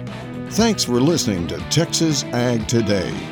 Thanks 0.50 0.84
for 0.84 1.00
listening 1.00 1.46
to 1.46 1.56
Texas 1.70 2.24
Ag 2.24 2.68
Today. 2.68 3.31